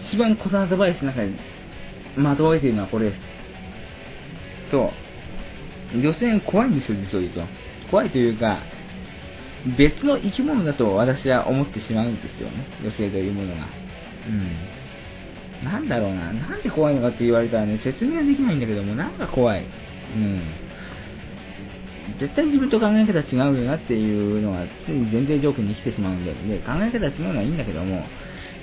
[0.09, 1.31] 一番このアドバイスの中で
[2.17, 3.19] まとめているのはこれです。
[4.71, 4.91] そ
[5.93, 6.01] う。
[6.01, 7.41] 女性怖いんですよ、実を言うと。
[7.89, 8.59] 怖いというか、
[9.77, 12.65] 別の生き物だと私は思ってしまうんですよね。
[12.81, 13.67] 女性というものが。
[14.27, 15.63] うん。
[15.63, 16.33] なんだろうな。
[16.33, 19.65] なんで怖いのかって言われたらね、説明はできないんだけども、なんか怖い。
[20.15, 20.41] うん。
[22.19, 28.03] 絶対自分と考え方違うよなっていうのが常に前提条件に来てしまうんで、で考え方違うのはいいんだけども、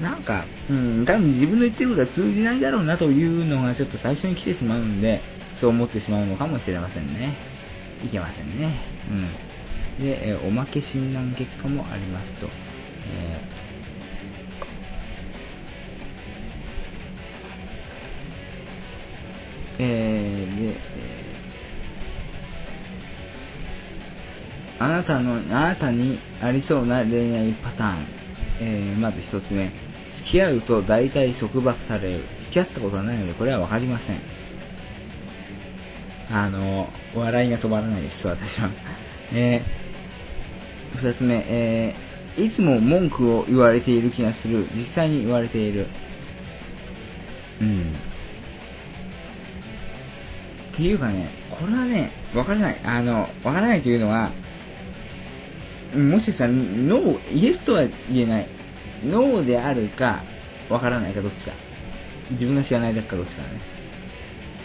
[0.00, 5.22] なんか、うん、多分自分の言ってることは通じないだろうなというのがちょっと最初に来てしまうんで、
[5.60, 7.36] そう思ってしまうのかもしれませんね。
[8.04, 8.80] いけませんね。
[9.10, 9.47] うん。
[9.98, 12.46] で、えおまけ診断結果もありますと。
[13.10, 28.06] えー、えー、で、えー、あなたの、あなたにありそうな恋愛パターン。
[28.60, 29.72] えー、まず一つ目。
[30.18, 32.24] 付き合うと大体束縛される。
[32.42, 34.20] 付き合ったことはないので、これはわかりません。
[36.30, 38.70] あの、笑いが止まらないです、私は。
[39.32, 39.77] えー、
[40.98, 44.68] 二つ目、えー、いつも文句を言われている気がする。
[44.74, 45.86] 実際に言われている。
[47.60, 47.94] うん。
[50.74, 52.80] っていうかね、これはね、わからない。
[52.84, 54.32] あの、わからないというのは、
[55.94, 58.48] もしかしたら、ノー、イエスとは言えない。
[59.04, 60.22] ノーであるか、
[60.68, 61.52] わからないかどっちか。
[62.32, 63.60] 自分が知らないだけかどっちかね。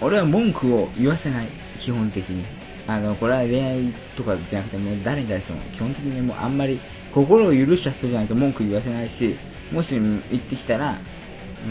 [0.02, 1.50] 俺は文句を言わせない。
[1.80, 2.46] 基本的に。
[2.88, 6.80] あの、これは恋愛とかじゃなくて、もう誰に対しても、基本的にもうあんまり
[7.14, 9.36] 心を許した人じゃないと文句言わせないし、
[9.72, 11.00] もし言ってきたら、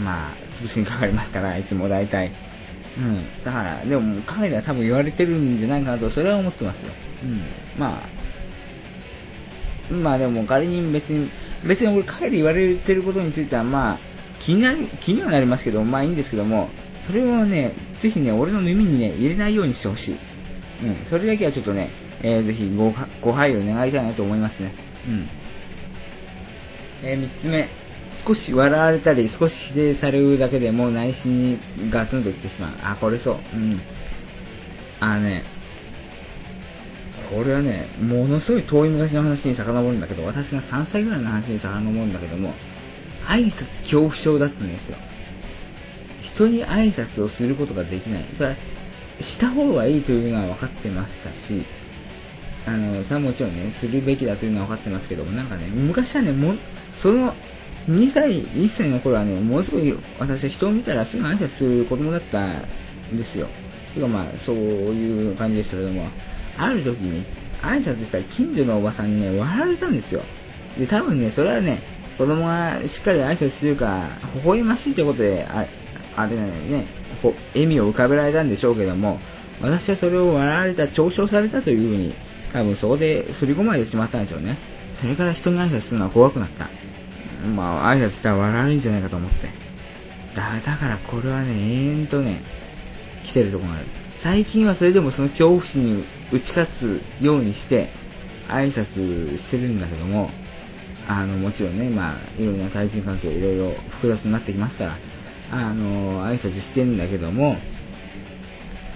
[0.03, 2.31] まあ、潰しにかかりますから、いつも大体。
[2.97, 3.25] うん。
[3.43, 6.91] だから、でも、彼では多分言われてるんじゃないかなと、それは思ってますよ。
[7.23, 7.41] うん。
[7.79, 11.29] まあ、まあでも仮に別に
[11.67, 13.99] 別に俺、陰で言われてることについては、まあ、
[14.39, 16.69] 気になり、気にはなりますけど、まあいいんですけども、
[17.07, 20.17] それをね、ぜひね、俺の耳にね、入れないようにしてほしい。
[20.83, 21.89] うん、それだけはちょっとね、
[22.21, 24.73] えー、ぜひごご配慮願いたいなと思いますね。
[25.07, 25.29] うん。
[27.03, 27.69] えー、三つ目、
[28.25, 31.59] 少し笑われたり、少し否定されるだけでも内心に
[31.91, 32.77] ガツンときてしまう。
[32.81, 33.35] あ、これそう。
[33.35, 33.81] うん。
[34.99, 35.43] あのね、
[37.29, 42.53] これはね、ものすごい遠い昔の話に遡るんだけど、私が3歳ぐらいの話に遡るんだけども、
[43.27, 44.97] 挨拶恐怖症だったんですよ。
[46.21, 48.25] 人に挨拶をすることができない。
[48.37, 48.55] それは、
[49.21, 51.65] した方がいいというのは分かってましたし、
[52.65, 56.55] あの、それはもちろんね、するべきだというのは分かってますけども、なんかね、昔はね、も
[57.01, 57.33] その、
[57.87, 62.39] 2歳、1歳の頃はね、ものすごい、私は人を見たらすぐ挨拶する子供だった
[63.13, 63.47] んですよ。
[63.93, 66.07] てかまあ、そういう感じでしたけども、
[66.57, 67.25] ある時に、
[67.61, 70.21] 挨拶したら近所のおばさんにね、笑われたんですよ。
[70.77, 71.81] で、多分ね、それはね、
[72.17, 75.65] 子供がしっかり挨拶してるから、微笑ましいってことで、あ
[76.15, 76.85] あれね、
[77.29, 79.19] 笑みを浮かべられたんでしょうけども、
[79.61, 82.15] 私はそれを笑われた、嘲笑されたというふうに、
[82.51, 84.57] 多分そこですり込まれてしまったんでしょうね。
[84.99, 86.69] それから人に挨拶するのは怖くなった。
[87.47, 89.37] まあ、挨拶したら笑われるんじゃないかと思って。
[90.35, 92.41] だだからこれはね、永遠とね、
[93.25, 93.87] 来てるところがある。
[94.23, 97.89] 最近はそれでもその恐怖心に打ち勝つようにして、
[98.47, 100.29] 挨拶してるんだけども、
[101.07, 104.97] あの、もちろんね、まあ、いろんな対人関係いろいろ複雑になってきますから、
[105.53, 107.57] あの、挨拶してんだけども、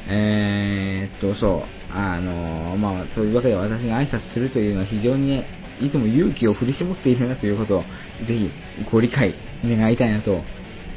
[0.09, 5.45] えー、っと、そう、あの、まあ、そういうわけで私が挨拶するというのは非常にね、
[5.81, 7.83] いつも勇気を振り絞っているなということを、
[8.27, 8.49] ぜひ
[8.91, 10.41] ご理解願いたいなと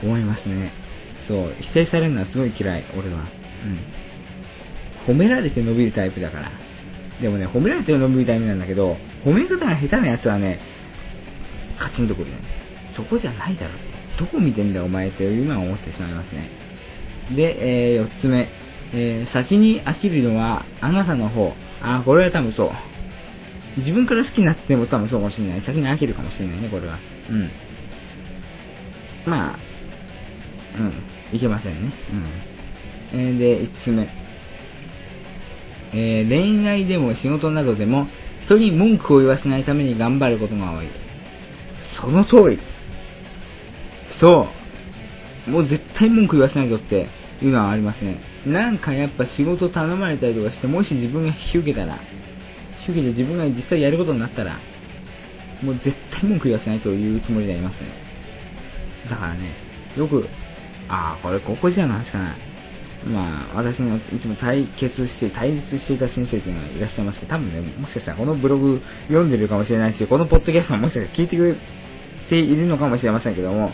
[0.03, 0.73] 思いますね。
[1.29, 3.21] そう、否定されるのはすごい嫌い、俺は。
[5.09, 5.15] うん。
[5.15, 6.53] 褒められて伸びるタイプだから。
[7.21, 10.61] でもね、褒められて伸びるタイプなんだけど、褒め方が下手なやつはね、
[11.79, 12.39] カチンとくるね。
[12.93, 13.90] そこじゃないだろっ。
[14.21, 16.51] どこ見てんだよお前って今思ってしまいますね。
[17.35, 18.49] で、えー、4つ目。
[18.93, 21.55] えー、先に飽きるのはあなたの方。
[21.81, 22.71] あ、これは多分そう。
[23.79, 25.63] 自分から好きになっても多分そうかもしれない。
[25.63, 26.99] 先に飽きるかもしれないね、これは。
[27.31, 27.51] うん。
[29.27, 29.59] まあ、
[30.79, 30.83] う
[31.33, 31.37] ん。
[31.37, 31.93] いけませんね。
[33.13, 33.21] うん。
[33.21, 34.09] えー、で、5つ目。
[35.93, 38.09] えー、恋愛でも仕事などでも、
[38.45, 40.89] 人に文句を言わせないために頑張ることが多い。
[42.01, 42.59] その通り。
[44.21, 44.47] そ
[45.49, 45.51] う。
[45.51, 47.09] もう絶対文句言わせないぞって
[47.43, 48.21] いうのはありますね。
[48.47, 51.99] なんかやっぱ仕事頼まれたりとかして、もし自分が引き受けたら、
[52.87, 54.59] 引き受けて自分が実際やることになったら、
[55.63, 57.89] もう絶対文句言わせないというつもりでありますね。
[59.09, 59.55] だからね、
[59.97, 60.29] よく、
[60.89, 62.37] ああ、これ高校時代の話かな。
[63.07, 71.57] まあ、私のいつも対決して、対立していた先生っていうのがいらっしゃいますけど、多分ね、もしかしたらこのブログ読んでるかもしれないし、このポッドキャストももしかしたら聞いてくれ
[72.29, 73.73] ているのかもしれませんけども、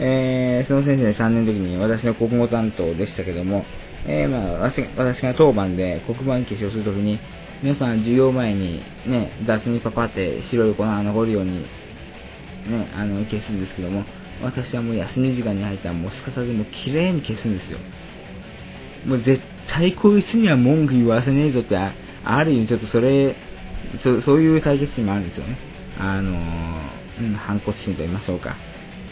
[0.00, 3.64] えー、その先生3年の時に私の国語担当でしたけども、
[4.06, 7.18] えー、まあ、私が当番で黒板消しをするときに、
[7.62, 14.04] 皆さん授業前にね、雑にパパって白い粉が残るように、ね、あの、消すんですけども、
[14.42, 17.78] 私はもう休み時間に入ったらもうすかさずもう綺麗に消すんですよ。
[19.06, 23.36] もう絶対こいつには文句言わせねえぞって、ある意味ちょっとそれ、
[24.02, 25.56] そそういう対決心もあるんですよね。
[25.98, 28.56] あのー、うん、反骨心と言いましょうか。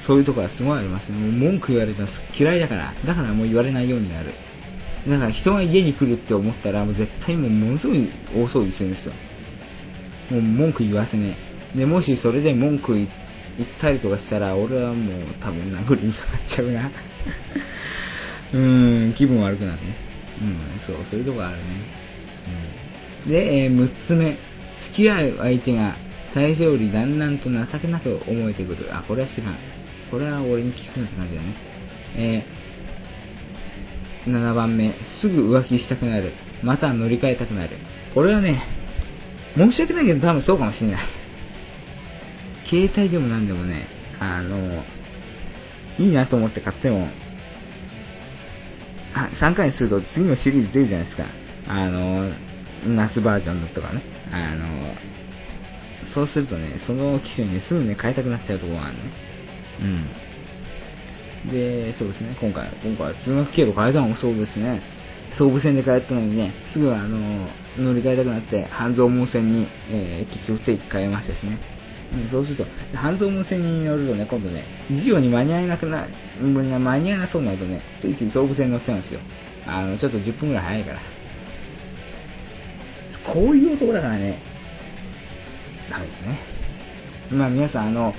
[0.06, 1.18] そういうところはすごいありますね。
[1.18, 4.32] もう文句言われたら嫌いだから、だからもう言われないようになる。
[5.08, 9.12] だから人が家に来るって思ったら、もう絶対もうものすごい大騒ぎするんですよ。
[10.30, 11.36] もう文句言わせね
[11.74, 11.78] え。
[11.78, 13.08] で、もしそれで文句言っ
[13.80, 16.90] たりとかしたら、俺はもう多分殴りにかかっちゃうな。
[18.52, 19.96] うーん、気分悪くなるね。
[20.40, 21.62] うん、そう、そういうとこあるね。
[23.24, 24.36] うん、で、えー、6つ目。
[24.82, 25.96] 付き合う相手が
[26.34, 28.88] 最初よりだんだんと情けなく思えてくる。
[28.94, 29.56] あ、これは知らん。
[30.12, 31.56] これは俺に聞くなって感じだね。
[32.16, 34.94] えー、7番目。
[35.22, 36.34] すぐ浮気したくなる。
[36.62, 37.78] また乗り換えたくなる。
[38.14, 38.62] これはね、
[39.56, 41.06] 申し訳ないけど多分そうかもしれない。
[42.68, 43.88] 携帯でも何でもね、
[44.20, 44.84] あの、
[45.98, 47.08] いいなと思って買っても、
[49.40, 51.24] 3回にすると次のシリーズ出るじゃないですか。
[51.68, 52.30] あの、
[52.86, 54.02] 夏バージョンのとかね。
[54.30, 54.94] あの、
[56.12, 59.31] そうするとね、その機種にすぐね、変えたくなっちゃうところがあるね。
[59.82, 61.50] うん。
[61.50, 64.80] で、そうですね、今回、今回通学経路変えたのもそうですね。
[65.38, 71.58] 総武線で帰ったのにね、すぐあの、乗り換えたくなって、半蔵門線に、えー、結局定期変えましたしね。
[72.12, 76.06] うん、そうすると、半蔵門線に乗るとね、今度ね、授業に間に合えなくな、
[76.40, 79.20] 間に合わなそうになるとね、ついつい総武線に乗っちゃうんですよ。
[79.66, 81.00] あの、ちょっと10分ぐらい早いから。
[83.32, 84.38] こういう男だからね、
[85.90, 86.40] ダメですね。
[87.30, 88.14] まあ皆さん、あの、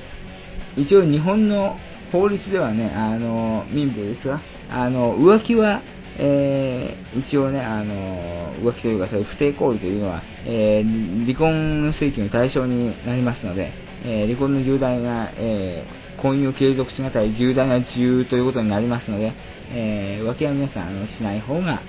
[0.76, 1.78] 一応日本の
[2.12, 5.82] 法律ではね、あの、民法ですが、あの、浮気は、
[6.18, 13.72] えー、一応ね、あの、浮気というかそういう不貞行為というのは、えー、離婚請求の対象になりますので、
[14.06, 15.86] えー、離婚の重大な、え、
[16.22, 19.34] 婚姻を継続しがたい重大な自由ということになりますので、
[19.72, 21.82] えー、浮気は皆さん、あの、しない方が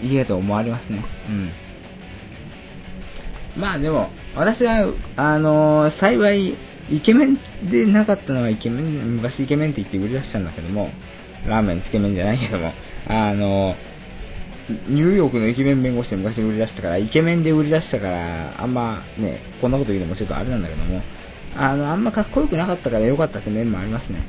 [0.00, 1.04] いいかと思われますね。
[1.28, 1.50] うん。
[3.60, 6.56] まあでも、私は、あの幸い、
[6.88, 7.38] イケメン
[7.70, 10.90] でなかったのはイケメン、昔イケメンって言って売り出したんだけども、
[11.46, 12.72] ラーメンつけ麺じゃないけども、
[13.06, 13.74] あの、
[14.88, 21.02] ニューヨークのイケメン弁護士で昔売り出したから、イケメンで売り出したから、あんまね、こんなこと言うのもちょっとあれなんだけども、
[21.56, 24.22] あの、あんまかっこよくなかったから良かったって面もありますね。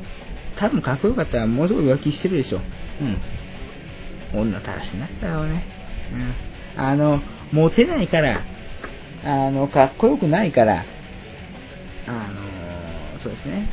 [0.58, 2.62] 多分かっこよかったらもうすぐ浮気してるでしょ。
[4.34, 4.42] うん。
[4.42, 5.66] 女たらしになったよね。
[6.76, 6.82] うん。
[6.84, 7.22] あの、
[7.52, 8.44] モテないから、
[9.24, 10.86] あの、かっこよくないから、
[12.08, 12.28] あ
[13.14, 13.68] の、そうですね。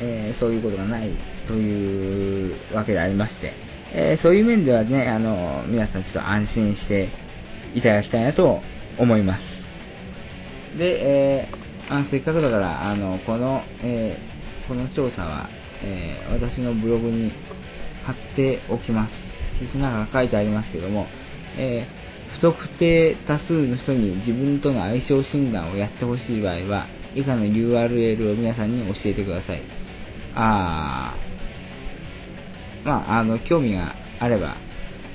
[0.00, 1.10] えー、そういうことがない
[1.46, 3.52] というわけでありまして、
[3.92, 7.08] えー、そういう面ではね、あの、皆さんちょっと安心して
[7.74, 8.60] いただきたいなと
[8.98, 9.44] 思います。
[10.76, 11.48] で、え、
[11.88, 14.18] あせっかくだから、あの、この、え、
[14.68, 15.48] この調査は、
[15.82, 17.32] え、私のブログに
[18.04, 19.14] 貼っておきます。
[19.58, 21.06] 記事の中が書いてありますけども、
[21.56, 26.86] えー、不特定多数の人に自分との相性診断をやってほしい場合は、
[27.16, 29.62] 以下の URL を皆さんに教えてください。
[30.34, 34.56] あー、まあ、あの、興味があれば、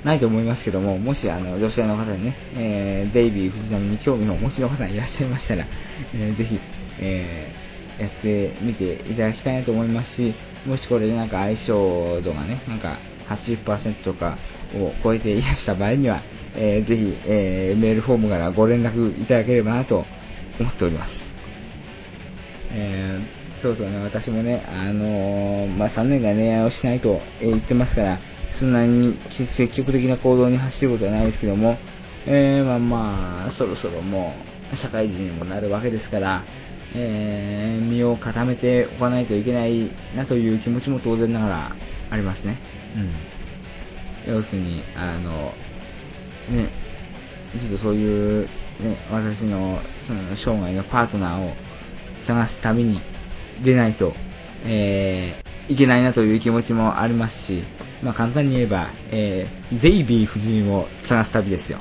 [0.04, 5.68] ないと思いますけども、もし、あの、女性の方にね、えー、デイビー・藤波に興味をお持ちの方がいらっしゃいましたら、
[6.16, 6.60] えー、ぜひ、
[7.00, 10.34] えー、やってみていただきたいなと思いますし、
[10.66, 12.98] もしこれでなんか相性度がね、なんか
[13.30, 14.38] 80%とか
[14.74, 16.24] を超えていらした場合には、
[16.56, 20.04] えー、ぜひ、えー、メールフォームからご連絡いただければなと
[20.60, 21.31] 思っております。
[22.74, 28.20] えーそうそうね、私もね、あのー、まあ、3年間恋愛をしないと、え言ってますから、
[28.60, 29.20] そんなに
[29.56, 31.78] 積極的な行動に走ることはないですけども、
[32.26, 34.34] えー、まあまあ、そろそろも
[34.74, 36.44] う、社会人にもなるわけですから、
[36.96, 41.76] えー、身を固めておかないといけないなという気持ちも当然ながら
[42.10, 42.60] ありますね。
[44.28, 44.34] うん。
[44.34, 45.54] 要するに、あの、
[46.50, 46.72] ね、
[47.60, 48.48] ちょっとそういう、
[48.82, 51.54] ね、私のその生涯のパートナーを
[52.28, 53.02] 探すために
[53.64, 54.14] 出ないと、
[54.66, 57.64] えー、いけないなという気持ちもありますし、
[58.04, 61.80] まあ簡単に言えば、えー、ベイビー夫人を探す旅ですよ。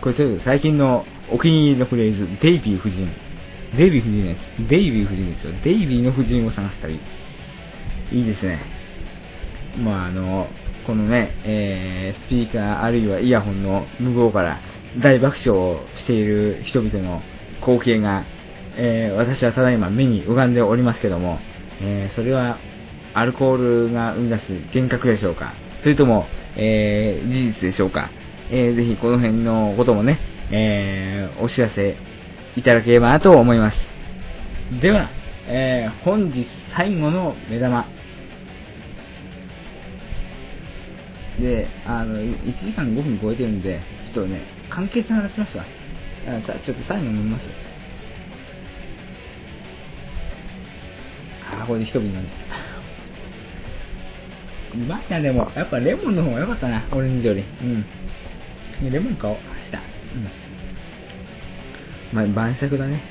[0.00, 3.08] これちょっと最近のお気に入りのフレーズ、デイビー夫人。
[3.76, 4.68] デイビー夫人です。
[4.68, 5.52] デイビー夫人ですよ。
[5.62, 6.98] デイビーの夫人を探す旅。
[8.12, 8.60] いいですね。
[9.78, 10.48] まああの、
[10.86, 14.58] このね、えー、スピーカーあるいはイヤホンの向こうから
[15.02, 17.20] 大爆笑をしている人々の
[17.60, 18.24] 光景が、
[18.78, 21.38] えー、私はただいま目に浮かんでおりますけども、
[21.80, 22.58] えー、それは
[23.14, 25.52] アルコールが生み出す幻覚でしょうか？
[25.82, 26.26] それとも、
[26.56, 28.10] えー、事実でしょうか、
[28.50, 30.18] えー、ぜひこの辺のこともね、
[30.50, 31.96] え、お知らせ
[32.56, 33.76] いただければなと思います。
[34.80, 35.08] では、
[35.48, 37.86] え、本日最後の目玉。
[41.40, 43.80] で、あの、1時間5分超えてるんで、
[44.12, 45.64] ちょっとね、簡潔な話しますわ。
[46.26, 47.67] あちょっと最後飲みます。
[51.50, 52.30] あ、これで一瓶なんだ。
[54.74, 55.50] うまいな、でも。
[55.54, 57.44] やっぱレモンの方が良かったな、オレンジより。
[57.62, 58.90] うん。
[58.90, 59.76] レモン買おう、明日。
[60.14, 60.28] うん。
[62.12, 63.02] まあ、晩酌だね。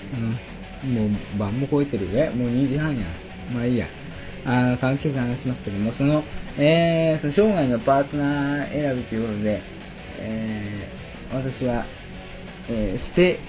[0.83, 0.93] うん。
[0.93, 2.09] もう、晩も超えてる。
[2.13, 3.05] え、もう2時半や。
[3.53, 3.87] まあいいや。
[4.45, 6.23] あの、関係者話しますけども、その、
[6.57, 9.61] えー、その生涯のパートナー選びということで、
[10.19, 11.85] えー、私は、
[12.69, 13.39] えー、捨て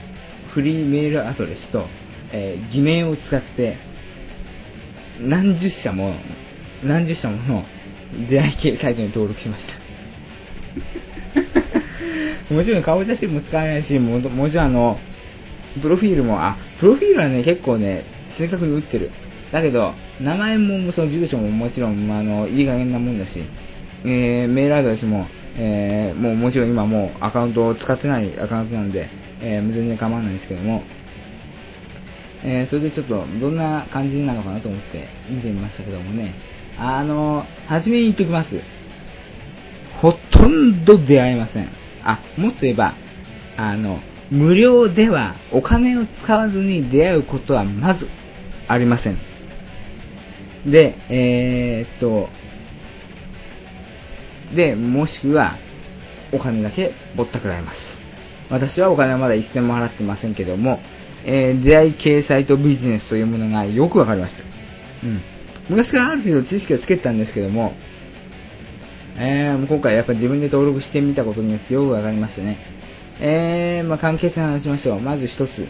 [0.52, 1.86] フリーメールアドレスと、
[2.32, 3.76] えー、偽名を使って、
[5.20, 6.14] 何十社も、
[6.84, 7.64] 何十社もの
[8.30, 9.74] 出会い系サイトに登録しました。
[12.54, 14.98] もちろん顔写真も使えないし、ももちろんあの、
[15.82, 18.04] プロフィールも、あ、プロフィールはね、結構ね、
[18.38, 19.10] 正確に打ってる。
[19.52, 23.44] だけど、名前も、その住所ももちろん、まあ、あの、いい加減なもんだし、
[24.04, 29.08] えー、メールアドレスも、えー、もうもちろん今もうアカウントを使ってないアカウントなんで、
[29.40, 30.82] えー、全然構わないんですけども、
[32.44, 36.34] えー、それでちょっとどんな感じなのかなと思って見てみましたけどもね、
[36.78, 38.50] あの、初めに言っておきます。
[40.00, 41.68] ほとんど出会えません。
[42.04, 42.94] あ、もっと言えば、
[43.56, 48.06] あの、無料ではお金を使わずに出会うことはまず
[48.68, 49.18] ありません。
[50.70, 52.28] で、えー、っと、
[54.54, 55.58] で、もしくは、
[56.32, 57.80] お金だけぼったくられます。
[58.50, 60.80] 私はお金はまだ一銭も払ってませんけども、
[61.24, 64.42] えー、出会い系サイトビジネスというものがよくわかりました。
[65.06, 65.22] うん。
[65.68, 67.74] 昔からある程度知識をつけてたんですけども、
[69.16, 72.58] えー、今回やっぱ自分で登録してみたことによってよくわかりましたね。
[73.20, 75.00] えー、まあ、簡潔な話しましょう。
[75.00, 75.66] まず一つ。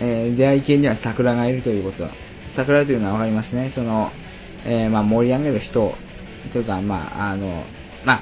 [0.00, 2.08] えー、出会い系には桜がいるということ。
[2.54, 3.72] 桜というのはわかりますね。
[3.74, 4.10] その、
[4.64, 5.94] えー、まあ、盛り上げる人
[6.52, 7.64] というか、まあ、あの、
[8.04, 8.20] ま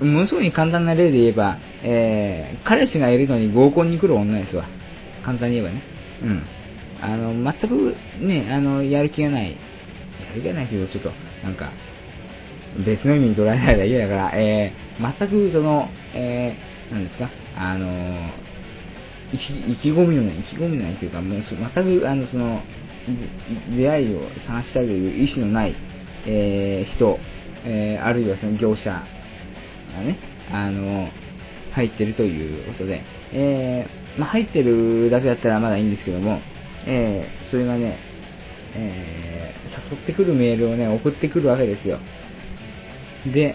[0.00, 4.66] あ、ものすごい簡単な例で言えば、えー、彼氏がいるのに合コンに来る女ですわ。
[5.28, 5.82] 簡単に言えばね。
[6.22, 6.42] うん。
[7.02, 7.94] あの、全く
[8.24, 9.52] ね、あの、やる気がない。
[9.52, 9.56] や
[10.34, 11.12] る気がないけど、ちょっと、
[11.44, 11.70] なんか、
[12.84, 18.30] 別の意味に捉えないら嫌だから、えー、全くその、えー、なんですか、あの、
[19.32, 22.62] 意気意気込みのない、意気込みのないというか、もう全く、あの、その、
[23.76, 25.76] 出会いを探したいという意思のない、
[26.26, 27.18] えー、人、
[27.64, 29.02] えー、あるいはその業者が
[30.02, 30.18] ね、
[30.50, 31.08] あの、
[31.72, 33.02] 入ってるということで、
[33.32, 36.40] えー、まあ、入ってるだけだったらまだいいんですけども、
[36.86, 37.98] えー、それがね、
[38.74, 41.98] えー、誘ってくるメールをね、送ってくるわけですよ。
[43.32, 43.54] で、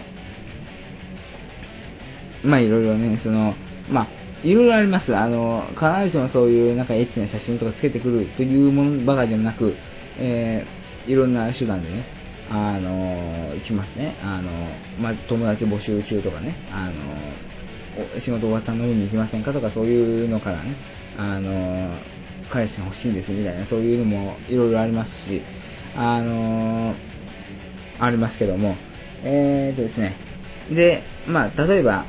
[2.42, 3.54] まあいろいろね、その、
[3.90, 4.08] まあ、
[4.46, 5.14] いろいろあります。
[5.14, 9.74] あの、必ずしもそういうなんかエッチな写真とかつけてくるというものばかりでもなく、
[10.18, 12.04] えー、いろんな手段でね、
[12.50, 14.16] あの、行きますね。
[14.22, 14.50] あの、
[15.00, 16.92] まあ、友達募集中とかね、あの、
[18.20, 20.76] 仕事終わったら飲みに行きませんかとかそういうのからね、
[21.16, 21.96] あの、
[22.52, 25.42] 彼氏が欲しいんですみたいな、そういうのもいろいろありますし、
[25.96, 26.94] あの、
[28.00, 28.76] ありますけども、
[29.22, 30.16] えーとですね、
[30.70, 32.04] で、まあ、例えば、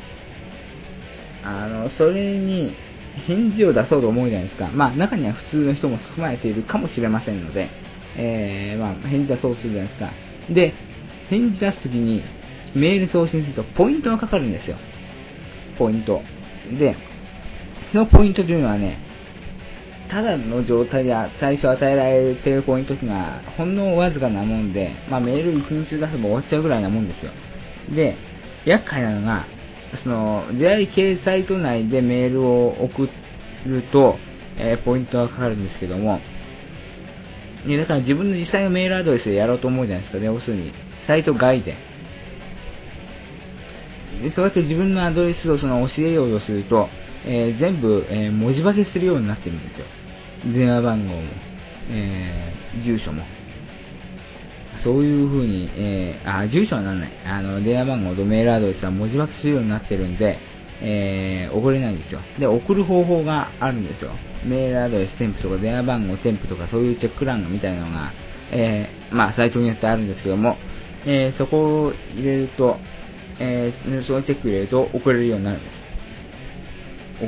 [1.44, 2.76] あの、それに
[3.28, 4.68] 返事を出そうと思うじゃないですか。
[4.68, 7.70] まあ、中には普通の人も含まれているかもしれませんので、
[8.18, 10.12] えー、まあ、返事出そうとするじゃないですか。
[10.54, 10.74] で、
[11.30, 12.24] 返事出すときに、
[12.76, 14.78] メール送信するとポイントがかかるんですよ。
[15.78, 16.22] ポイント。
[16.80, 16.96] で、
[17.92, 19.00] そのポイントというのはね、
[20.10, 27.32] ただの状態で最初与えられているポイントというのは、ほんのわずかなもんで、まあメール1日出せば終わっちゃうぐらいなもんですよ。
[27.96, 28.16] で、
[28.66, 29.46] 厄介なのが、
[30.04, 33.10] その、出会い系サイト内でメールを送
[33.66, 34.18] ると、
[34.58, 36.20] えー、ポイントがかかるんですけども、
[37.66, 40.74] ね、だから自分の実際のメールアドレスでやろうと思うじゃないですかね、要するに、
[41.08, 41.76] サイト外で。
[44.22, 46.88] でそうやって自分のアドレスをその教えようとすると、
[47.26, 49.86] えー、全部、えー、文字化けするようになってるんですよ。
[50.54, 51.22] 電話番号も、
[51.90, 53.24] えー、住所も。
[54.84, 57.12] そういう風に、えー、あ、住所はなんない。
[57.26, 60.38] あの、電話番号とメールアドレスは文字化けするようになってるんで、
[60.82, 62.20] えー、送れないんですよ。
[62.40, 64.12] で、送る方法があるんですよ。
[64.46, 68.12] メールアドレス添付とか電話番号添付とかそういうチェック欄みたいなのが、
[68.52, 70.58] えー、まあ、サイトによってあるんですけども、
[71.06, 72.78] えー、そこを入れると、
[73.40, 75.86] えー、そのチェック入れると送れるようになるんです。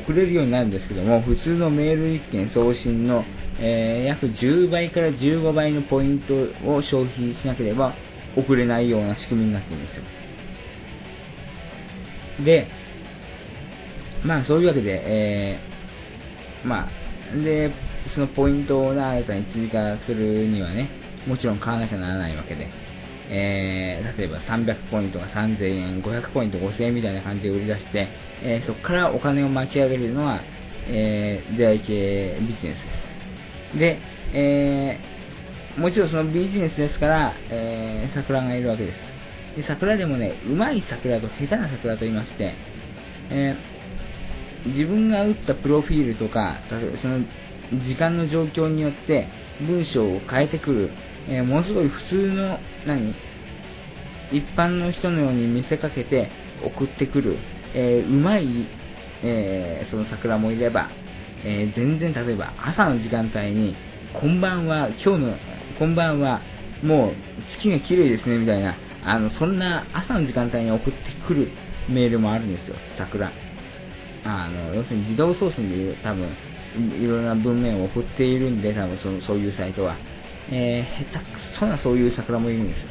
[0.06, 3.24] 送れるようになるんですけども、普通のメール1件送信の、
[3.60, 6.34] えー、約10倍から15倍のポイント
[6.70, 7.94] を消費しなければ
[8.36, 10.04] 送れないような仕組みになってるんですよ。
[12.46, 12.68] で、
[14.26, 16.90] まあそういうわけで、えー、まあ、
[17.36, 17.72] で、
[18.14, 20.90] そのポイントを新たに追加するにはね、
[21.28, 22.70] もちろん買わなきゃならないわけで、
[23.30, 28.08] えー、例えば300ポイントが3000円、500ポイント5000円みたいな感じで売り出して、
[28.42, 30.42] えー、そこからお金を巻き上げるのは、
[30.88, 32.76] えー、出会い系ビジネスで
[33.74, 33.80] す。
[33.80, 34.00] で、
[34.34, 39.18] えー、もちろんそのビジネスですから、えー、桜がいるわけです。
[39.58, 42.54] で、桜でもね、うまい桜と下手な桜と言いまして、
[43.30, 46.60] えー、自分が打ったプロフィールとか、
[47.02, 47.20] その
[47.86, 49.28] 時間の状況によって
[49.68, 50.92] 文章を変えてくる
[51.30, 53.14] えー、ものすごい普通の、何？
[54.32, 56.30] 一般の人のように見せかけて
[56.62, 57.38] 送ってくる、
[57.74, 58.68] えー、うまい、
[59.24, 60.90] えー、その桜もいれば、
[61.46, 63.76] え全然例えば朝の時間帯に、
[64.20, 65.38] こんばんは、今日の、
[65.80, 66.42] こんばんは、
[66.84, 67.14] もう
[67.52, 68.76] 月が綺麗ですね、みたいな、
[69.06, 71.50] あの、そんな朝の時間帯に送ってくる
[71.90, 73.32] メールもあるんですよ、桜。
[74.24, 76.30] あの、要するに自動送信で多分、
[77.00, 79.96] いろんな文面を送っているんで、多分そのそういうサイトは。
[80.52, 82.90] えー、下手くそなそういう桜もいるんですよ。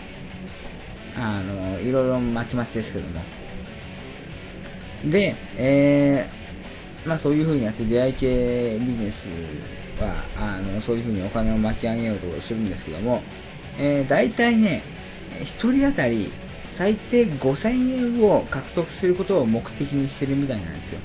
[1.17, 3.23] あの、いろいろまちまちですけども。
[5.11, 13.23] で、えー、まあそういう風にやって出会い系ビジネスは、あの、そういう風にお金を巻き上げようとするんですけども、
[13.79, 14.83] えー、大体ね、
[15.61, 16.31] 1人当たり
[16.77, 21.01] 最低5000円を獲得することを目的にしてるみたいなんですよ。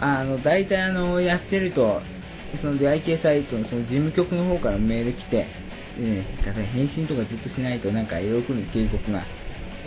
[0.00, 2.00] あの、大体あの、やってると、
[2.58, 5.46] その出会い系サイトのその事務局の方からメール来て、
[5.98, 9.24] えー、例え返信とかずっとしないとなんかいろいろ来るんです、警告が。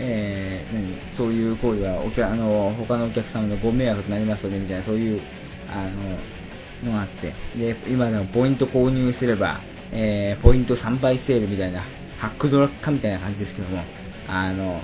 [0.01, 5.21] えー、何そういう行為はお客あの他のお客様のご迷惑となりますのでみたいなそういう
[5.67, 9.59] あののがあってで今でもポイント購入すれば、
[9.91, 11.83] えー、ポイント3倍セールみたいな
[12.17, 13.83] ハックドラッカみたいな感じですけども
[14.29, 14.81] あの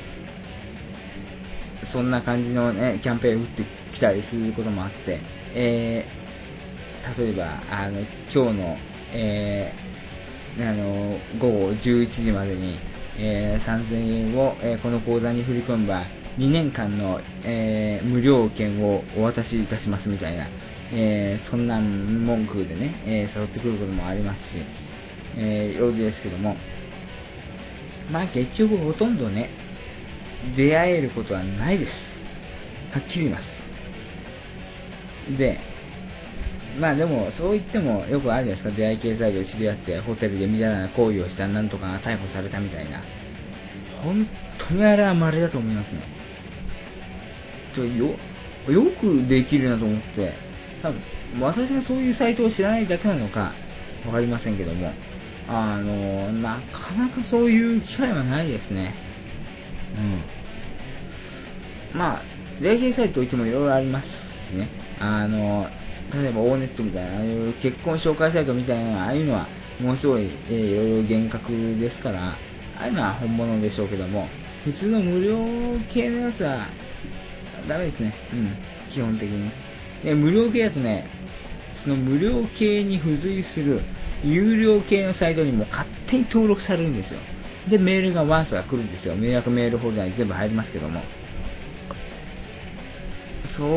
[1.93, 3.63] そんな感じの、ね、キャンペーンを打って
[3.93, 5.21] きたりすることもあって、
[5.53, 6.24] えー
[7.17, 8.01] 例えば、あの、
[8.33, 8.77] 今日の、
[9.13, 12.79] えー、あの、午後11時までに、
[13.17, 16.03] えー、3000円を、えー、この口座に振り込めば、
[16.37, 20.47] 2年間の、え、無料券をお渡しいたしますみたいな、
[20.91, 24.65] え、そんな文句でね、え、誘ってくることもありますし、
[25.37, 26.57] えー、いろいろですけども、
[28.11, 29.49] まあ結局ほとんどね、
[30.57, 31.93] 出会えることはないです。
[32.91, 35.37] はっきり言います。
[35.37, 35.59] で、
[36.79, 43.01] まあでも、そう言ってもよくあるじゃないですか、出会い系サイトで知り合って、ホテルでみたいな行為をしたなんとかが逮捕されたみたいな。
[44.03, 44.27] 本
[44.69, 46.01] 当にあれは稀だと思いますね。
[47.73, 48.17] ちょよ、
[48.67, 50.33] よくできるなと思って、
[50.81, 51.01] 多分、
[51.41, 53.53] 私がそういうサイトを知らないだけなのか、
[54.05, 54.93] わかりませんけども、
[55.47, 58.95] あの、なかなかそういう機会はないですね。
[61.93, 61.97] うん。
[61.97, 62.21] まあ、
[62.61, 64.09] 出会い系サイトといってもいろいろあります
[64.49, 64.69] しね。
[64.99, 65.67] あの、
[66.13, 69.47] 例えばオーネットみたいな、ああいう結婚紹介サイトみたいな、ああいうのは、
[69.79, 72.37] ものすごい、えー、いろいろ厳格ですから、あ
[72.79, 74.27] あいうのは本物でしょうけども、
[74.63, 75.37] 普通の無料
[75.93, 76.67] 系のやつは、
[77.67, 78.13] ダメですね。
[78.33, 78.55] うん。
[78.93, 79.51] 基本的に。
[80.03, 81.07] で、無料系だとね、
[81.83, 83.81] その無料系に付随する
[84.23, 87.19] 有料系のサイトにも勝手に登録されるんですよ。
[87.69, 89.15] で、メールがワンスが来るんですよ。
[89.15, 91.01] 迷惑メールフォルダに全部入りますけども。
[93.57, 93.67] そう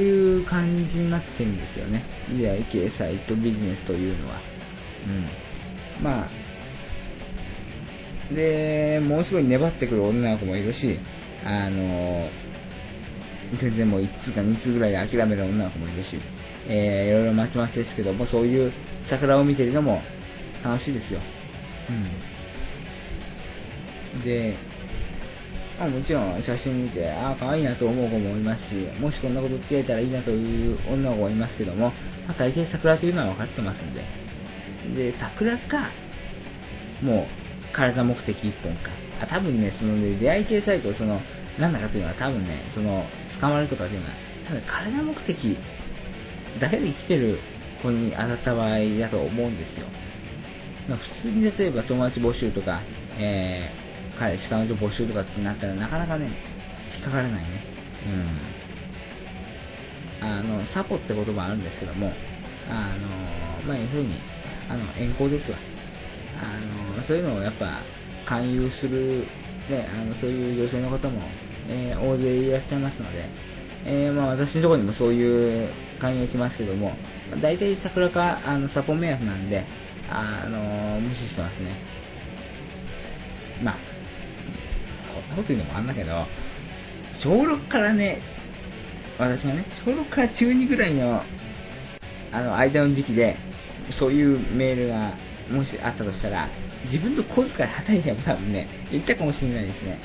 [0.00, 2.04] いう感じになってるんですよね。
[2.30, 4.40] いや、経サイトビジネスというのは。
[5.06, 6.02] うん。
[6.02, 6.28] まあ、
[8.34, 10.98] で、もうすごい粘ってくる女の子もいるし、
[11.44, 12.28] あの、
[13.60, 16.20] 全然もう1通か2通ぐらいで諦める女の子もいるし、
[16.66, 18.72] えー、いろいろ待ち待ちですけども、そういう
[19.08, 20.02] 桜を見てるのも
[20.62, 21.20] 楽しいですよ。
[24.16, 24.22] うん。
[24.22, 24.56] で、
[25.78, 31.92] まあ、もちろん写真見て、ああ、可愛いなと思う子もいますし、もしこんなこと付き合えたらいいなという女の子もいますけども、
[32.26, 34.02] まあ、大抵桜というのは分かってますんで。
[35.12, 35.90] で、桜か、
[37.00, 38.90] もう、体目的一本か。
[39.22, 41.20] あ、多分ね、そのね、出会い系サイト、その、
[41.60, 43.04] なんだかというのは多分ね、その、
[43.40, 44.14] 捕まるとかっていうのは、
[44.48, 45.58] 多分体目的
[46.60, 47.38] だけで生きてる
[47.82, 49.86] 子に当たった場合だと思うんですよ。
[50.88, 52.80] まあ、普通に例えば友達募集とか、
[53.18, 53.87] えー、
[54.18, 56.26] 彼氏彼女募集とかってなったらなかなかね、
[56.94, 57.62] 引っかからないね。
[60.20, 60.26] うん。
[60.26, 62.12] あの、サポって言葉あるんですけども、
[62.68, 63.08] あの、
[63.66, 64.14] まあ、要するに、
[64.68, 65.58] あの、遠行ですわ。
[66.42, 66.58] あ
[66.96, 67.82] の、そういうのをやっぱ、
[68.26, 69.26] 勧誘する、
[69.70, 71.22] ね、あの、そういう女性の方も、
[71.68, 73.24] えー、大勢いらっしゃいますので、
[73.86, 75.70] えー、まあ、私のところにもそういう
[76.00, 76.92] 勧誘来ますけども、
[77.40, 79.64] 大体桜か、あの、サポ目安なんで、
[80.10, 81.76] あの、無視してますね。
[83.62, 83.97] まあ、
[85.36, 86.26] こと言うのもあんだけど、
[87.22, 88.20] 小6からね、
[89.18, 91.22] 私がね、小6から中2ぐらいの、
[92.32, 93.36] あの、間の時期で、
[93.98, 95.14] そういうメールが、
[95.50, 96.48] もしあったとしたら、
[96.86, 99.98] 自分の小遣いはたいても多分ね、言ったかもしれないですね。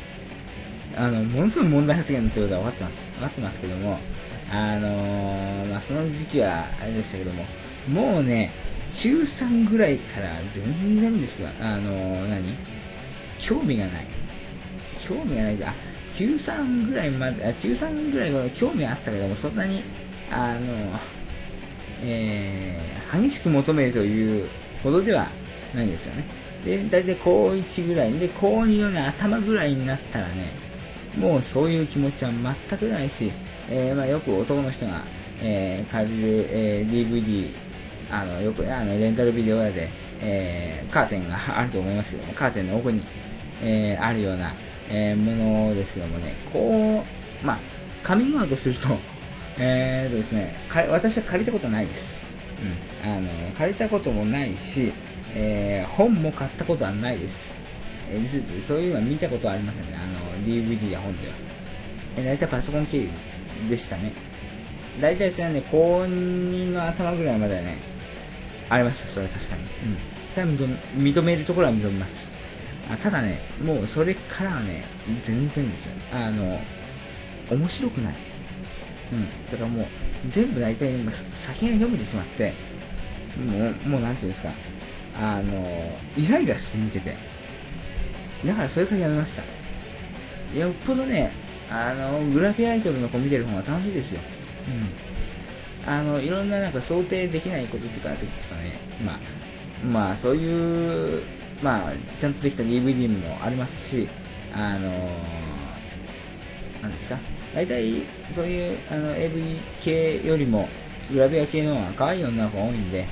[0.96, 2.94] あの、ものすごい問題発言ということは分かってます。
[3.14, 4.00] 分かってますけども、
[4.52, 7.44] あのー、まあ、その時期はあれでしたけども、
[7.88, 8.52] もうね、
[9.02, 11.52] 中3ぐらいから全然ですわ。
[11.60, 12.56] あのー、何？
[13.48, 14.08] 興味がない。
[15.08, 15.74] 興味がないあ、
[16.18, 19.84] 中3ぐらいまで、あ中3ぐらいは興味あったけども、そんなに、
[20.32, 21.00] あの、
[22.02, 24.50] えー、激しく求めるという
[24.84, 25.30] ほどでは
[25.74, 26.26] ないんですよね。
[26.66, 30.54] で、大体高1ぐらいで、高2のね、頭ぐらいになったらね、
[31.18, 33.32] もうそういう気持ちは全くないし、
[33.70, 35.04] えー、まあ、よく男の人が、
[35.42, 37.54] えー、借りる、えー、DVD、
[38.12, 39.90] あの、よくあのレンタルビデオ屋で、
[40.26, 43.04] えカーテンがあると思いますけど、カーテンの奥に、
[43.62, 44.54] えあるような、
[44.90, 47.04] えものですけどもね、こ
[47.42, 47.60] う、まあ、
[48.04, 48.88] カミングアウトすると、
[49.60, 50.56] えーとですね、
[50.90, 52.24] 私は借りたことないです。
[53.04, 53.10] うん。
[53.10, 54.94] あの、借りたこともないし、
[55.36, 57.54] え本も買ったことはないです。
[58.10, 59.98] えー、そういうのは見たことはありませんね。
[59.98, 61.34] あの、DVD や本では。
[62.18, 63.10] えー、大体パソコン経由
[63.70, 64.14] でしたね。
[65.02, 67.78] 大体それはね、高2の頭ぐらいまではね、
[68.70, 69.62] ありました、それは確かに。
[69.62, 69.98] うん。
[70.34, 72.33] それは認めるところは認めます。
[72.90, 74.84] あただね、もうそれからはね、
[75.26, 75.96] 全然ですね。
[76.12, 76.60] あの、
[77.50, 78.16] 面白くない。
[79.12, 79.28] うん。
[79.52, 79.86] だからもう、
[80.34, 81.12] 全部大体今、
[81.46, 82.54] 先が読めてしまって、
[83.38, 84.54] もう、もうなんていうんですか、
[85.16, 87.16] あの、イライラして見てて。
[88.46, 90.58] だからそれからやめました。
[90.58, 91.32] よっぽどね、
[91.70, 94.20] あの、グラフィアアイドルの子見てる方が楽しいですよ。
[94.68, 95.90] うん。
[95.90, 101.24] あの、いろんななんか想定できないこととかですかね、まあ、まあ、そういう、
[101.64, 104.08] まあ、ちゃんとできた DVD もありますし、
[104.54, 104.90] あの
[106.82, 107.18] なんですか、
[107.56, 108.04] 大体、
[108.36, 110.68] そういう、あの、AV 系よりも、
[111.12, 113.08] グラビア系の方が可愛い女の子が多いんで、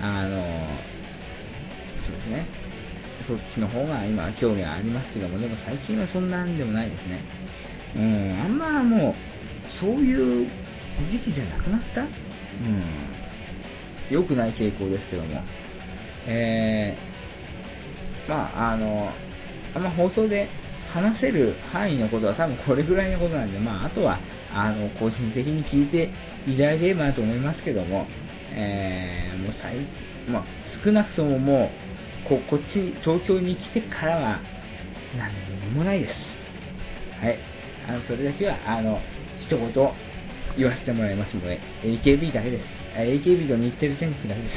[0.00, 0.42] あの
[2.06, 2.46] そうですね、
[3.26, 7.20] そっちの方が今興味はありますけども、でも最近はそんなんでもないですね。
[7.94, 9.14] うん、あんまもう、
[9.78, 10.48] そういう
[11.10, 12.00] 時期じゃなくなった？
[12.02, 12.08] うん。
[14.10, 15.42] 良くない傾向ですけども。
[16.26, 17.11] えー、
[18.28, 19.10] まあ、あの、
[19.74, 20.48] あんま放送で
[20.92, 24.18] 話せる範囲のことは多分これぐらいのことなんで、まあ、あとは、
[24.52, 26.10] あの、個人的に聞いて
[26.46, 28.06] いただければなと思いますけども、
[28.54, 29.76] えー、もう最、
[30.28, 30.44] まあ、
[30.84, 31.70] 少なくともも
[32.26, 34.40] う、こ、こっち、東京に来てからは、
[35.16, 36.14] 何もないです。
[37.20, 37.38] はい。
[37.88, 39.00] あの、それだけは、あの、
[39.40, 39.72] 一言
[40.56, 42.64] 言わせてもらいますので、AKB だけです。
[42.96, 44.54] AKB と日テレ天気だけです。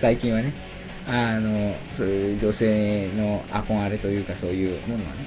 [0.00, 0.71] 最近はね、
[1.06, 5.26] あの、そういう女性の憧れというかそういうものはね、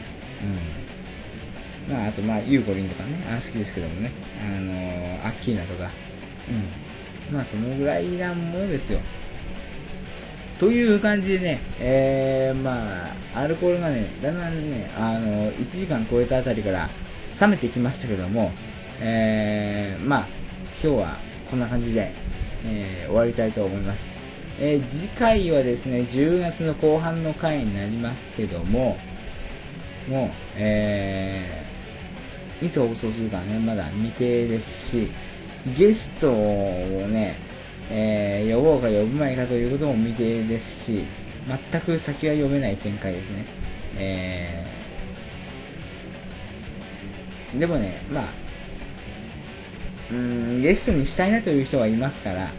[1.88, 1.94] うん。
[1.94, 4.12] まあ、あと、まあ、ユーコリンとかね、あ好きですけどもね、
[4.42, 5.92] あの、アッキーナとか、
[6.50, 7.34] うん。
[7.34, 9.00] まあ、そのぐらいなものですよ。
[10.60, 16.90] という感じでね、えー、まあ、アルコールがね、だんだんね、あの、1時間超えたあたりから、
[17.42, 18.52] 冷めてきましたけども、
[19.02, 20.28] えー、まあ、
[20.82, 21.18] 今日は
[21.50, 22.14] こんな感じで、
[22.64, 24.15] えー、終わりたいと思います。
[24.57, 28.98] えー、次回はですね、10月の後半の回になりますけども、
[30.07, 35.11] もう、えー、いつ放送するかね、まだ未定ですし、
[35.77, 37.38] ゲストをね、
[37.90, 41.06] えー、呼ぼうか呼ぶまいかということも未定ですし、
[41.72, 43.45] 全く先は読めない展開ですね。
[43.98, 44.65] え
[47.60, 48.34] でもね、まあ、
[50.11, 52.52] うん、ゲストにしたいなという人はいますから、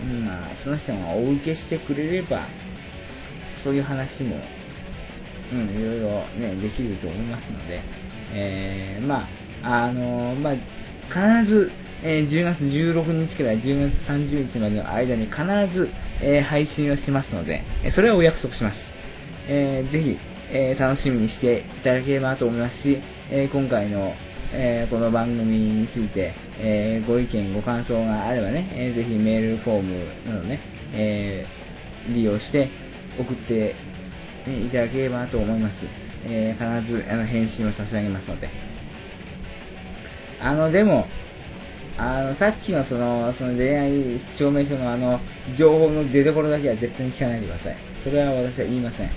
[0.00, 2.46] まあ、その人がお受けしてくれれば、
[3.62, 4.36] そういう話も、
[5.52, 6.08] うん、いろいろ
[6.38, 7.82] ね、できると思いますので、
[8.32, 9.28] えー、ま
[9.62, 11.70] あ、あのまあ、必ず、
[12.02, 15.42] えー、10月16日から10月30日までの間に必
[15.74, 15.90] ず、
[16.22, 17.62] えー、配信をしますので、
[17.94, 18.78] それはお約束します。
[19.48, 20.18] えー、ぜひ、
[20.52, 23.00] えー、楽しみにしていただければと思いますし、
[23.30, 24.14] えー、今回の、
[24.52, 30.58] えー、この番組について、えご意見、ご感想があればね、えぜひメールフォームなどね、
[30.92, 31.46] え
[32.08, 32.68] 利用して
[33.16, 33.76] 送って
[34.66, 35.74] いただければと思います。
[36.24, 38.50] え必ずあの返信を差し上げますので。
[40.40, 41.06] あの、でも、
[41.96, 45.20] あの、さっきのその、その恋愛証明書のあの、
[45.56, 47.76] 情報の出所だけは絶対に聞かないでください。
[48.02, 49.10] それは私は言いません。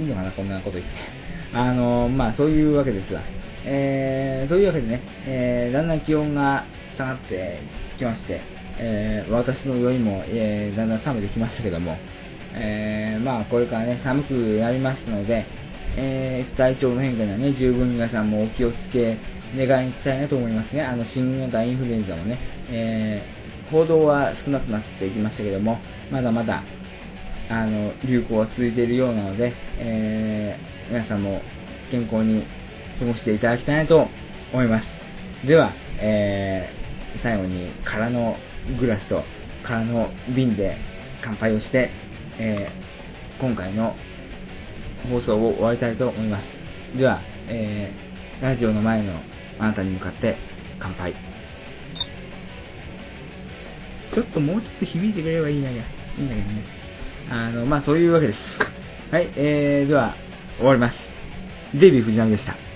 [0.00, 1.17] いいのかな、こんなこと言って。
[1.52, 3.22] あの、まあ、そういうわけですわ。
[3.64, 6.64] えー、そういうわけでね、えー、だんだん気温が
[6.96, 7.60] 下がって
[7.98, 8.40] きまして、
[8.78, 11.96] えー、私の酔いも、えー、だんだん冷めてきましたけども、
[12.54, 15.46] えー、まあ、これからね、寒くなりますので、
[15.96, 19.18] えー、体調の変化にはね、十分皆さんもお気をつけ
[19.56, 20.82] 願いたいなと思いますね。
[20.82, 22.38] あの、新型インフルエンザもね、
[22.70, 25.78] えー、報道は少なくなってきましたけども、
[26.10, 26.62] まだまだ、
[27.50, 31.40] あの、流行は続いているようなので、えー、皆さんも
[31.90, 32.44] 健康に
[32.98, 34.06] 過ごしていただきたいなと
[34.52, 35.46] 思います。
[35.46, 38.36] では、えー、最後に空の
[38.78, 39.22] グラスと
[39.64, 40.76] 空の瓶で
[41.22, 41.90] 乾杯をして、
[42.38, 43.94] えー、今回の
[45.10, 46.98] 放送を終わりたいと思います。
[46.98, 49.20] では、えー、ラジオの前の
[49.58, 50.36] あなたに向かって
[50.78, 51.14] 乾杯。
[54.14, 56.77] ちょっともうちょっと響いてくれればいいんだけど、いいんだけどね。
[57.30, 58.38] あの、まあ、そういうわけです。
[59.10, 60.14] はい、えー、では、
[60.58, 60.96] 終わります。
[61.74, 62.67] デビー藤波でした。